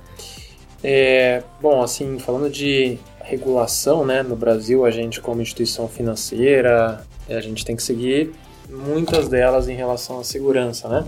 [0.84, 7.04] É, bom, assim, falando de regulação, né, no Brasil, a gente como instituição financeira,
[7.36, 8.32] a gente tem que seguir
[8.68, 11.04] muitas delas em relação à segurança, né?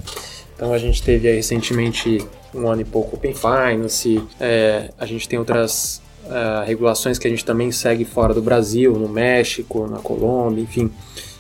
[0.55, 5.29] Então a gente teve aí recentemente um ano e pouco Open Finance, é, a gente
[5.29, 9.99] tem outras uh, regulações que a gente também segue fora do Brasil, no México, na
[9.99, 10.91] Colômbia, enfim,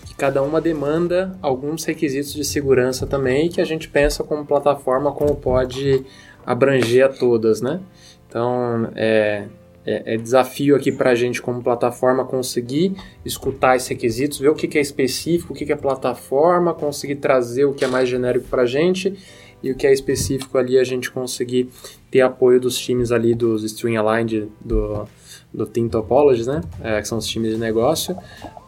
[0.06, 5.12] que cada uma demanda alguns requisitos de segurança também, que a gente pensa como plataforma
[5.12, 6.04] como pode
[6.44, 7.80] abranger a todas, né?
[8.28, 9.44] Então, é,
[9.86, 14.54] é, é desafio aqui para a gente como plataforma conseguir escutar esses requisitos, ver o
[14.54, 18.08] que, que é específico, o que, que é plataforma, conseguir trazer o que é mais
[18.08, 19.16] genérico para a gente
[19.62, 21.70] e o que é específico ali a gente conseguir
[22.10, 25.08] ter apoio dos times ali dos String Aligned, do,
[25.52, 26.60] do Team Topologies, né?
[26.82, 28.14] É, que são os times de negócio,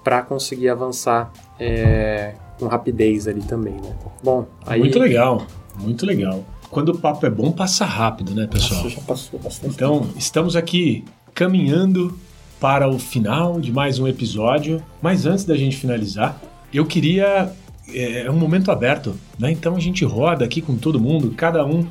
[0.03, 3.95] para conseguir avançar é, com rapidez ali também, né?
[4.23, 4.81] Bom, aí...
[4.81, 5.47] Muito legal,
[5.79, 6.43] muito legal.
[6.77, 8.83] Quando o papo é bom, passa rápido, né, pessoal?
[8.83, 9.74] Nossa, já passou bastante.
[9.74, 12.18] Então, estamos aqui caminhando
[12.61, 14.83] para o final de mais um episódio.
[15.01, 16.39] Mas antes da gente finalizar,
[16.74, 17.51] eu queria.
[17.89, 19.51] É, é um momento aberto, né?
[19.51, 21.89] Então a gente roda aqui com todo mundo, cada um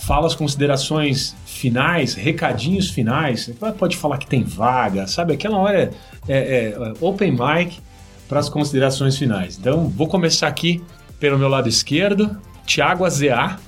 [0.00, 3.52] fala as considerações finais, recadinhos finais.
[3.78, 5.34] Pode falar que tem vaga, sabe?
[5.34, 5.90] Aquela hora
[6.26, 7.78] é, é, é open mic
[8.26, 9.58] para as considerações finais.
[9.58, 10.82] Então, vou começar aqui
[11.20, 13.58] pelo meu lado esquerdo, Tiago Azea.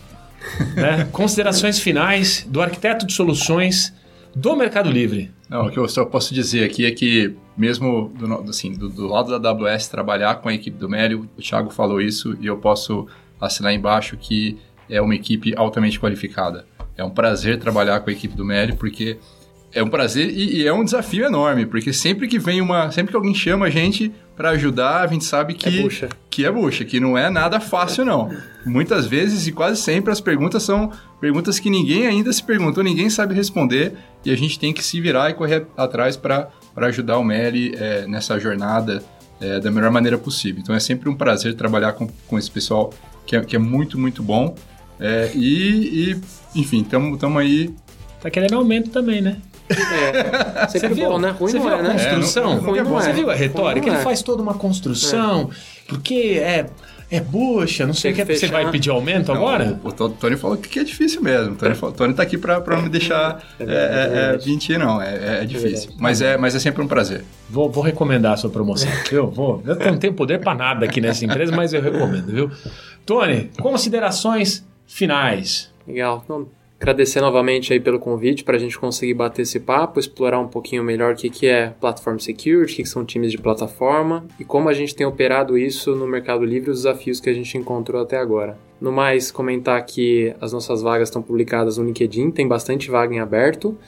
[0.74, 1.08] Né?
[1.12, 3.92] Considerações finais do arquiteto de soluções
[4.34, 5.30] do Mercado Livre.
[5.48, 9.06] Não, o que eu só posso dizer aqui é que, mesmo do, assim, do, do
[9.06, 12.58] lado da AWS, trabalhar com a equipe do Mélio, o Thiago falou isso e eu
[12.58, 13.06] posso
[13.40, 14.58] assinar embaixo que
[14.90, 16.66] é uma equipe altamente qualificada.
[16.96, 19.18] É um prazer trabalhar com a equipe do Mélio, porque
[19.72, 22.90] é um prazer e, e, é um desafio enorme, porque sempre que vem uma.
[22.90, 26.08] Sempre que alguém chama a gente para ajudar, a gente sabe que é bucha.
[26.30, 28.30] que é bucha, que não é nada fácil, não.
[28.66, 33.08] Muitas vezes e quase sempre as perguntas são perguntas que ninguém ainda se perguntou, ninguém
[33.08, 37.24] sabe responder, e a gente tem que se virar e correr atrás para ajudar o
[37.24, 39.02] Meli é, nessa jornada
[39.40, 40.60] é, da melhor maneira possível.
[40.62, 42.92] Então é sempre um prazer trabalhar com, com esse pessoal
[43.24, 44.54] que é, que é muito, muito bom.
[45.00, 46.20] É, e, e,
[46.54, 47.74] enfim, estamos aí.
[48.20, 49.38] Tá querendo aumento também, né?
[49.68, 51.30] É, sempre você bom, né?
[51.30, 52.52] Ruim você não viu é, a construção?
[52.52, 53.88] É, não, não, você viu a retórica?
[53.88, 55.50] Ele faz toda uma construção,
[55.88, 56.66] porque é
[57.08, 58.24] é bucha, não sei o que.
[58.24, 59.78] Você vai pedir aumento não, agora?
[59.84, 61.54] O, o, Tony falou que é difícil mesmo.
[61.54, 65.00] O Tony, falou, Tony tá aqui para não me deixar é, é, é, mentir, não.
[65.00, 65.92] É, é, é difícil.
[65.98, 67.24] mas, é, mas é sempre um prazer.
[67.48, 68.90] Vou, vou recomendar a sua promoção.
[69.12, 69.62] eu vou.
[69.64, 72.50] Eu não tenho poder para nada aqui nessa empresa, mas eu recomendo, viu?
[73.04, 75.72] Tony, considerações finais.
[75.86, 76.22] Legal.
[76.24, 76.48] Então,
[76.78, 80.84] Agradecer novamente aí pelo convite para a gente conseguir bater esse papo, explorar um pouquinho
[80.84, 84.44] melhor o que, que é Platform Security, o que, que são times de plataforma e
[84.44, 87.56] como a gente tem operado isso no Mercado Livre e os desafios que a gente
[87.56, 88.58] encontrou até agora.
[88.78, 93.20] No mais, comentar que as nossas vagas estão publicadas no LinkedIn, tem bastante vaga em
[93.20, 93.78] aberto,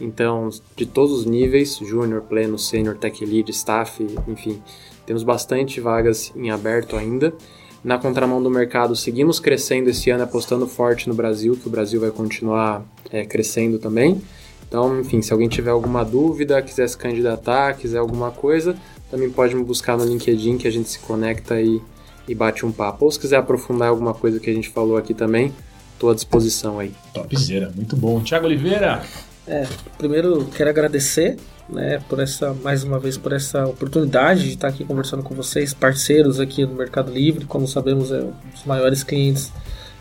[0.00, 4.62] então de todos os níveis, júnior, pleno, sênior, tech lead, staff, enfim,
[5.04, 7.34] temos bastante vagas em aberto ainda
[7.82, 12.00] na contramão do mercado, seguimos crescendo esse ano, apostando forte no Brasil, que o Brasil
[12.00, 14.20] vai continuar é, crescendo também.
[14.66, 18.76] Então, enfim, se alguém tiver alguma dúvida, quiser se candidatar, quiser alguma coisa,
[19.10, 21.80] também pode me buscar no LinkedIn que a gente se conecta e,
[22.28, 23.06] e bate um papo.
[23.06, 25.54] Ou se quiser aprofundar alguma coisa que a gente falou aqui também,
[25.94, 26.92] estou à disposição aí.
[27.14, 28.20] Topzera, muito bom.
[28.20, 29.02] Tiago Oliveira.
[29.48, 31.38] É, primeiro quero agradecer
[31.70, 35.72] né, por essa mais uma vez por essa oportunidade de estar aqui conversando com vocês,
[35.72, 39.50] parceiros aqui no Mercado Livre, como sabemos é um dos maiores clientes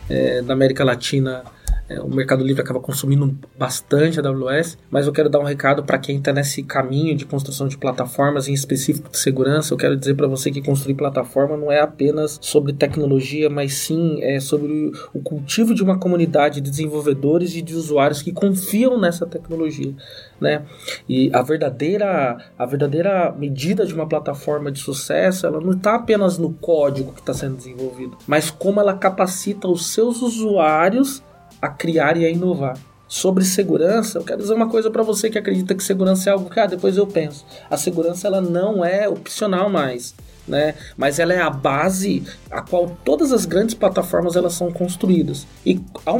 [0.09, 1.43] é, da América Latina
[1.89, 5.83] é, o Mercado Livre acaba consumindo bastante a AWS, mas eu quero dar um recado
[5.83, 9.73] para quem está nesse caminho de construção de plataformas, em específico de segurança.
[9.73, 14.21] Eu quero dizer para você que construir plataforma não é apenas sobre tecnologia, mas sim
[14.21, 19.25] é sobre o cultivo de uma comunidade de desenvolvedores e de usuários que confiam nessa
[19.25, 19.93] tecnologia.
[20.41, 20.63] Né?
[21.07, 26.37] E a verdadeira, a verdadeira medida de uma plataforma de sucesso, ela não está apenas
[26.37, 31.23] no código que está sendo desenvolvido, mas como ela capacita os seus usuários
[31.61, 32.77] a criar e a inovar.
[33.07, 36.49] Sobre segurança, eu quero dizer uma coisa para você que acredita que segurança é algo
[36.49, 37.45] que ah, depois eu penso.
[37.69, 40.13] A segurança ela não é opcional mais,
[40.45, 40.75] né?
[40.97, 45.47] Mas ela é a base a qual todas as grandes plataformas elas são construídas.
[45.65, 45.79] E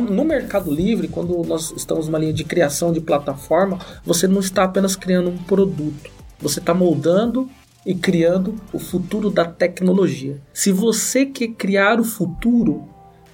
[0.09, 4.63] no Mercado Livre, quando nós estamos numa linha de criação de plataforma, você não está
[4.63, 6.09] apenas criando um produto.
[6.39, 7.49] Você está moldando
[7.85, 10.39] e criando o futuro da tecnologia.
[10.53, 12.87] Se você quer criar o futuro,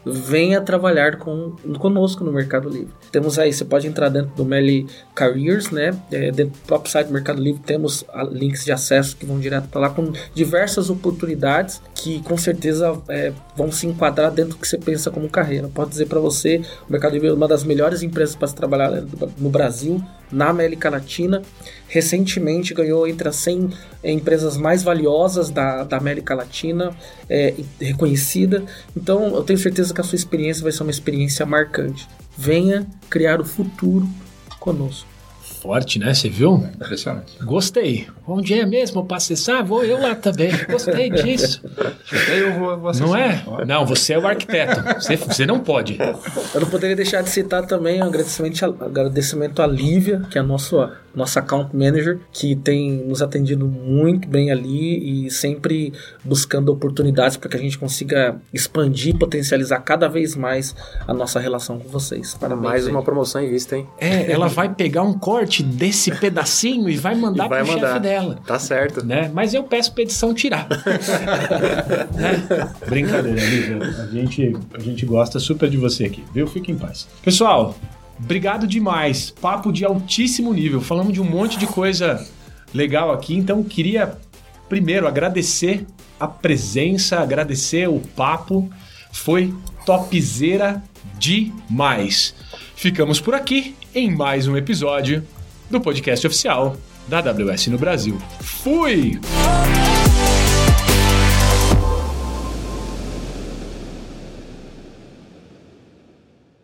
[0.05, 2.93] venha trabalhar com, conosco no Mercado Livre.
[3.11, 5.91] Temos aí, você pode entrar dentro do Meli Careers, né?
[6.11, 9.67] É, dentro do próprio site do Mercado Livre temos links de acesso que vão direto
[9.69, 14.67] para lá com diversas oportunidades que com certeza é, vão se enquadrar dentro do que
[14.67, 15.69] você pensa como carreira.
[15.73, 18.91] Pode dizer para você, o Mercado Livre é uma das melhores empresas para se trabalhar
[19.37, 21.41] no Brasil, na América Latina.
[21.87, 23.69] Recentemente ganhou entre as 100
[24.03, 26.95] empresas mais valiosas da, da América Latina,
[27.29, 28.63] é, reconhecida.
[28.97, 32.07] Então eu tenho certeza que a sua experiência vai ser uma experiência marcante.
[32.37, 34.09] Venha criar o futuro
[34.59, 35.12] conosco.
[35.63, 36.13] Forte, né?
[36.13, 36.55] Você viu?
[36.75, 37.37] Impressionante.
[37.41, 38.05] Gostei.
[38.27, 39.63] Onde é mesmo para acessar?
[39.65, 40.51] Vou eu lá também.
[40.69, 41.61] Gostei disso.
[42.29, 43.41] Eu vou, vou não é?
[43.65, 44.81] Não, você é o arquiteto.
[44.95, 45.97] Você, você não pode.
[46.53, 50.43] Eu não poderia deixar de citar também um agradecimento, agradecimento à Lívia, que é a
[50.43, 55.93] nossa, nossa account manager, que tem nos atendido muito bem ali e sempre
[56.23, 60.75] buscando oportunidades para que a gente consiga expandir e potencializar cada vez mais
[61.07, 62.35] a nossa relação com vocês.
[62.35, 63.87] Para mais uma promoção em vista, hein?
[63.99, 68.39] É, ela vai pegar um corte desse pedacinho e vai mandar para o chefe dela.
[68.45, 69.05] Tá certo.
[69.05, 69.29] Né?
[69.33, 70.67] Mas eu peço pra edição tirar.
[72.15, 72.73] né?
[72.87, 73.77] Brincadeira, Lívia.
[74.01, 76.47] A gente, a gente gosta super de você aqui, viu?
[76.47, 77.07] Fique em paz.
[77.23, 77.75] Pessoal,
[78.23, 79.29] obrigado demais.
[79.29, 80.81] Papo de altíssimo nível.
[80.81, 82.25] Falamos de um monte de coisa
[82.73, 84.17] legal aqui, então queria
[84.67, 85.85] primeiro agradecer
[86.19, 88.69] a presença, agradecer o papo.
[89.11, 89.53] Foi
[89.85, 90.81] topzera
[91.17, 92.33] demais.
[92.75, 95.23] Ficamos por aqui em mais um episódio
[95.69, 98.17] do podcast oficial da AWS no Brasil.
[98.39, 99.19] Fui!